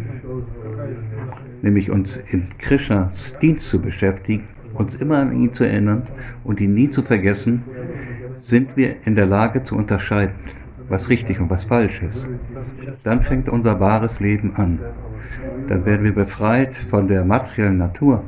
nämlich 1.62 1.90
uns 1.90 2.16
in 2.28 2.48
Krishnas 2.58 3.36
Dienst 3.40 3.68
zu 3.68 3.80
beschäftigen, 3.80 4.44
uns 4.80 4.96
immer 4.96 5.18
an 5.18 5.38
ihn 5.38 5.52
zu 5.52 5.64
erinnern 5.64 6.02
und 6.42 6.60
ihn 6.60 6.74
nie 6.74 6.90
zu 6.90 7.02
vergessen, 7.02 7.62
sind 8.36 8.76
wir 8.76 8.96
in 9.04 9.14
der 9.14 9.26
Lage 9.26 9.62
zu 9.62 9.76
unterscheiden, 9.76 10.34
was 10.88 11.10
richtig 11.10 11.38
und 11.40 11.50
was 11.50 11.64
falsch 11.64 12.02
ist. 12.02 12.30
Dann 13.04 13.22
fängt 13.22 13.48
unser 13.48 13.78
wahres 13.78 14.20
Leben 14.20 14.56
an. 14.56 14.80
Dann 15.68 15.84
werden 15.84 16.04
wir 16.04 16.14
befreit 16.14 16.74
von 16.74 17.06
der 17.06 17.24
materiellen 17.24 17.78
Natur. 17.78 18.24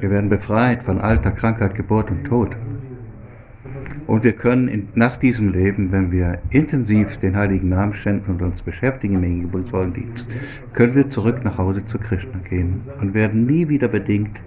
Wir 0.00 0.10
werden 0.10 0.30
befreit 0.30 0.82
von 0.82 1.00
Alter, 1.00 1.30
Krankheit, 1.30 1.74
Geburt 1.74 2.10
und 2.10 2.24
Tod. 2.24 2.56
Und 4.12 4.24
wir 4.24 4.34
können 4.34 4.68
in, 4.68 4.88
nach 4.94 5.16
diesem 5.16 5.54
Leben, 5.54 5.90
wenn 5.90 6.12
wir 6.12 6.38
intensiv 6.50 7.16
den 7.16 7.34
heiligen 7.34 7.70
Namen 7.70 7.94
schenken 7.94 8.32
und 8.32 8.42
uns 8.42 8.60
beschäftigen 8.60 9.14
im 9.14 9.22
hingebungsvollen 9.22 9.94
Dienst, 9.94 10.28
können 10.74 10.94
wir 10.94 11.08
zurück 11.08 11.42
nach 11.44 11.56
Hause 11.56 11.86
zu 11.86 11.98
Krishna 11.98 12.38
gehen 12.40 12.82
und 13.00 13.14
werden 13.14 13.46
nie 13.46 13.70
wieder 13.70 13.88
bedingt 13.88 14.42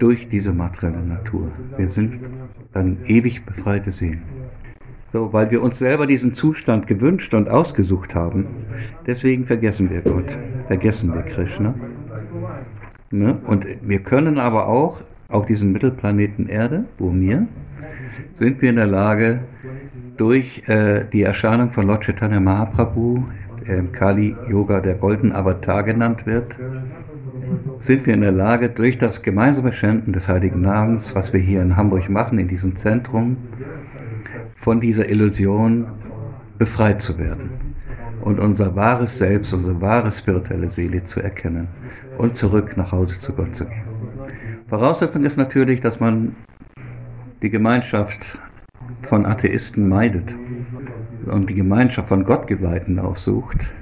durch 0.00 0.28
diese 0.28 0.52
materielle 0.52 1.00
Natur. 1.00 1.48
Wir 1.76 1.88
sind 1.88 2.18
dann 2.72 2.98
ewig 3.04 3.46
befreite 3.46 3.92
Seelen. 3.92 4.24
So, 5.12 5.32
weil 5.32 5.48
wir 5.52 5.62
uns 5.62 5.78
selber 5.78 6.08
diesen 6.08 6.34
Zustand 6.34 6.88
gewünscht 6.88 7.34
und 7.34 7.48
ausgesucht 7.48 8.16
haben, 8.16 8.48
deswegen 9.06 9.46
vergessen 9.46 9.90
wir 9.90 10.00
Gott, 10.00 10.36
vergessen 10.66 11.14
wir 11.14 11.22
Krishna. 11.22 11.72
Ne? 13.12 13.38
Und 13.44 13.64
wir 13.82 14.00
können 14.00 14.40
aber 14.40 14.66
auch 14.66 15.02
auf 15.28 15.46
diesem 15.46 15.70
Mittelplaneten 15.70 16.48
Erde, 16.48 16.84
wo 16.98 17.14
wir, 17.14 17.46
sind 18.32 18.62
wir 18.62 18.70
in 18.70 18.76
der 18.76 18.86
Lage, 18.86 19.40
durch 20.16 20.62
äh, 20.68 21.04
die 21.12 21.22
Erscheinung 21.22 21.72
von 21.72 21.86
Lord 21.86 22.04
Chaitanya 22.04 22.40
Mahaprabhu, 22.40 23.24
der 23.66 23.78
im 23.78 23.92
Kali 23.92 24.34
Yoga 24.48 24.80
der 24.80 24.94
Golden 24.94 25.32
Avatar 25.32 25.82
genannt 25.82 26.26
wird, 26.26 26.58
sind 27.78 28.06
wir 28.06 28.14
in 28.14 28.22
der 28.22 28.32
Lage, 28.32 28.70
durch 28.70 28.98
das 28.98 29.22
gemeinsame 29.22 29.72
Schänden 29.72 30.12
des 30.12 30.28
Heiligen 30.28 30.62
Namens, 30.62 31.14
was 31.14 31.32
wir 31.32 31.40
hier 31.40 31.62
in 31.62 31.76
Hamburg 31.76 32.08
machen, 32.08 32.38
in 32.38 32.48
diesem 32.48 32.76
Zentrum, 32.76 33.36
von 34.56 34.80
dieser 34.80 35.08
Illusion 35.08 35.86
befreit 36.58 37.02
zu 37.02 37.18
werden 37.18 37.50
und 38.22 38.40
unser 38.40 38.74
wahres 38.74 39.18
Selbst, 39.18 39.52
unsere 39.52 39.80
wahre 39.80 40.10
spirituelle 40.10 40.68
Seele 40.68 41.04
zu 41.04 41.22
erkennen 41.22 41.68
und 42.18 42.36
zurück 42.36 42.76
nach 42.76 42.92
Hause 42.92 43.18
zu 43.20 43.32
Gott 43.32 43.54
zu 43.54 43.66
gehen. 43.66 43.84
Voraussetzung 44.68 45.24
ist 45.24 45.36
natürlich, 45.36 45.80
dass 45.80 46.00
man 46.00 46.34
die 47.42 47.50
Gemeinschaft 47.50 48.40
von 49.02 49.26
Atheisten 49.26 49.88
meidet 49.88 50.36
und 51.26 51.50
die 51.50 51.54
Gemeinschaft 51.54 52.08
von 52.08 52.24
Gottgeweihten 52.24 52.98
aufsucht, 52.98 53.74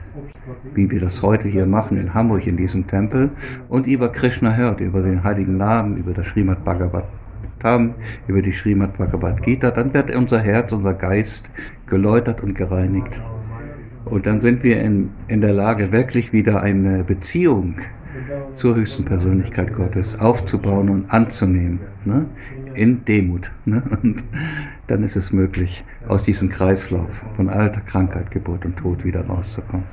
wie 0.74 0.90
wir 0.90 1.00
das 1.00 1.22
heute 1.22 1.48
hier 1.48 1.66
machen 1.66 1.96
in 1.96 2.12
Hamburg 2.12 2.46
in 2.46 2.57
diesem 2.57 2.86
Tempel, 2.86 3.30
und 3.68 3.86
über 3.86 4.11
Krishna 4.11 4.55
hört, 4.55 4.80
über 4.80 5.02
den 5.02 5.22
heiligen 5.22 5.57
Namen, 5.57 5.96
über 5.96 6.12
das 6.12 6.26
Srimad 6.28 6.64
Bhagavatam, 6.64 7.94
über 8.26 8.42
die 8.42 8.52
Srimad 8.52 8.96
Bhagavad 8.98 9.42
Gita, 9.42 9.70
dann 9.70 9.94
wird 9.94 10.14
unser 10.14 10.40
Herz, 10.40 10.72
unser 10.72 10.94
Geist 10.94 11.50
geläutert 11.86 12.42
und 12.42 12.55
gereinigt. 12.55 13.22
Und 14.05 14.26
dann 14.26 14.40
sind 14.40 14.62
wir 14.64 14.82
in, 14.82 15.11
in 15.28 15.40
der 15.40 15.52
Lage, 15.52 15.92
wirklich 15.92 16.32
wieder 16.32 16.62
eine 16.62 17.05
Beziehung 17.05 17.76
zur 18.52 18.76
höchsten 18.76 19.05
Persönlichkeit 19.05 19.74
Gottes 19.74 20.18
aufzubauen 20.20 20.88
und 20.88 21.11
anzunehmen, 21.11 21.80
ne? 22.05 22.26
In 22.75 23.05
Demut. 23.05 23.51
Ne? 23.64 23.83
Und 24.03 24.25
dann 24.87 25.03
ist 25.03 25.16
es 25.16 25.33
möglich, 25.33 25.85
aus 26.09 26.25
diesem 26.25 26.49
Kreislauf 26.49 27.25
von 27.37 27.49
Alter, 27.49 27.81
Krankheit, 27.81 28.31
Geburt 28.31 28.64
und 28.64 28.77
Tod 28.77 29.05
wieder 29.05 29.25
rauszukommen. 29.27 29.87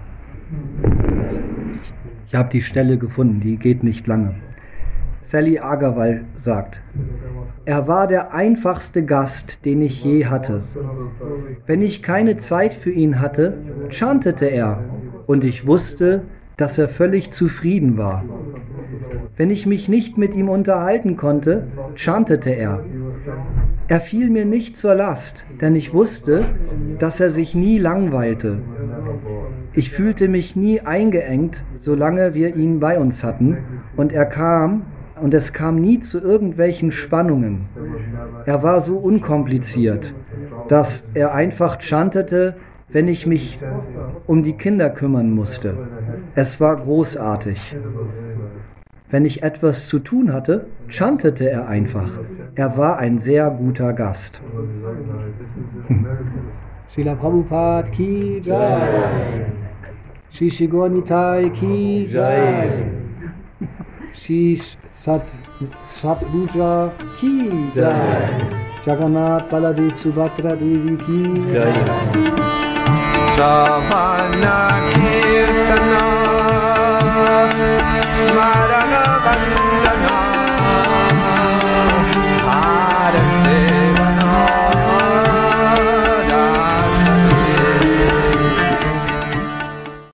Ich 2.28 2.36
habe 2.36 2.50
die 2.50 2.62
Stelle 2.62 2.98
gefunden, 2.98 3.40
die 3.40 3.58
geht 3.58 3.84
nicht 3.84 4.08
lange. 4.08 4.36
Sally 5.22 5.60
Agarwal 5.60 6.26
sagt, 6.34 6.82
er 7.66 7.88
war 7.88 8.08
der 8.08 8.34
einfachste 8.34 9.06
Gast, 9.06 9.66
den 9.66 9.82
ich 9.82 10.04
je 10.04 10.26
hatte. 10.26 10.64
Wenn 11.68 11.82
ich 11.82 12.02
keine 12.02 12.38
Zeit 12.38 12.74
für 12.74 12.90
ihn 12.90 13.20
hatte, 13.20 13.58
chantete 13.90 14.46
er 14.46 14.84
und 15.28 15.44
ich 15.44 15.68
wusste, 15.68 16.24
dass 16.58 16.78
er 16.78 16.90
völlig 16.90 17.32
zufrieden 17.32 17.98
war. 17.98 18.26
Wenn 19.38 19.50
ich 19.50 19.66
mich 19.66 19.88
nicht 19.88 20.18
mit 20.18 20.36
ihm 20.36 20.50
unterhalten 20.50 21.16
konnte, 21.16 21.68
chantete 21.96 22.50
er. 22.50 22.84
Er 23.88 24.02
fiel 24.02 24.30
mir 24.30 24.46
nicht 24.46 24.76
zur 24.76 24.96
Last, 24.96 25.46
denn 25.60 25.76
ich 25.76 25.94
wusste, 25.94 26.44
dass 27.00 27.20
er 27.20 27.30
sich 27.30 27.56
nie 27.56 27.78
langweilte. 27.78 28.62
Ich 29.74 29.90
fühlte 29.90 30.28
mich 30.28 30.56
nie 30.56 30.82
eingeengt, 30.82 31.66
solange 31.74 32.34
wir 32.34 32.56
ihn 32.56 32.80
bei 32.80 33.00
uns 33.00 33.24
hatten, 33.24 33.58
und 33.96 34.12
er 34.12 34.26
kam, 34.26 34.86
und 35.22 35.34
es 35.34 35.54
kam 35.54 35.80
nie 35.80 36.00
zu 36.00 36.20
irgendwelchen 36.20 36.92
Spannungen. 36.92 37.70
Er 38.46 38.64
war 38.64 38.82
so 38.82 38.98
unkompliziert, 38.98 40.14
dass 40.68 41.10
er 41.14 41.34
einfach 41.34 41.82
chantete, 41.82 42.56
wenn 42.90 43.08
ich 43.08 43.26
mich 43.26 43.60
um 44.28 44.44
die 44.44 44.58
Kinder 44.58 44.90
kümmern 44.90 45.32
musste. 45.32 45.78
Es 46.36 46.60
war 46.60 46.76
großartig. 46.82 47.78
Wenn 49.12 49.26
ich 49.26 49.44
etwas 49.44 49.88
zu 49.90 50.00
tun 50.00 50.32
hatte, 50.32 50.68
chantete 50.88 51.50
er 51.50 51.68
einfach. 51.68 52.10
Er 52.56 52.78
war 52.78 52.98
ein 52.98 53.20
sehr 53.20 53.52
guter 53.52 53.92
Gast. 53.92 54.42
Srila 56.88 57.16
Prabhupada 57.16 57.90
ki 57.92 58.42
jai. 58.44 59.46
Shishi 60.30 60.68
Gornitai 60.68 61.50
ki 61.50 62.08
jai. 62.10 62.86
Shish 64.14 64.78
Sat 64.94 65.28
Satbuja 66.02 66.92
ki 67.20 67.52
jai. 67.76 68.32
Jagannath 68.86 69.50
Baladev 69.50 69.92
Subhadra 69.98 70.56
Devi 70.56 70.96
ki 71.04 71.22
jai. 71.54 71.74
Savana 73.36 74.58
ki 74.94 75.51
smaranaganta 78.28 79.61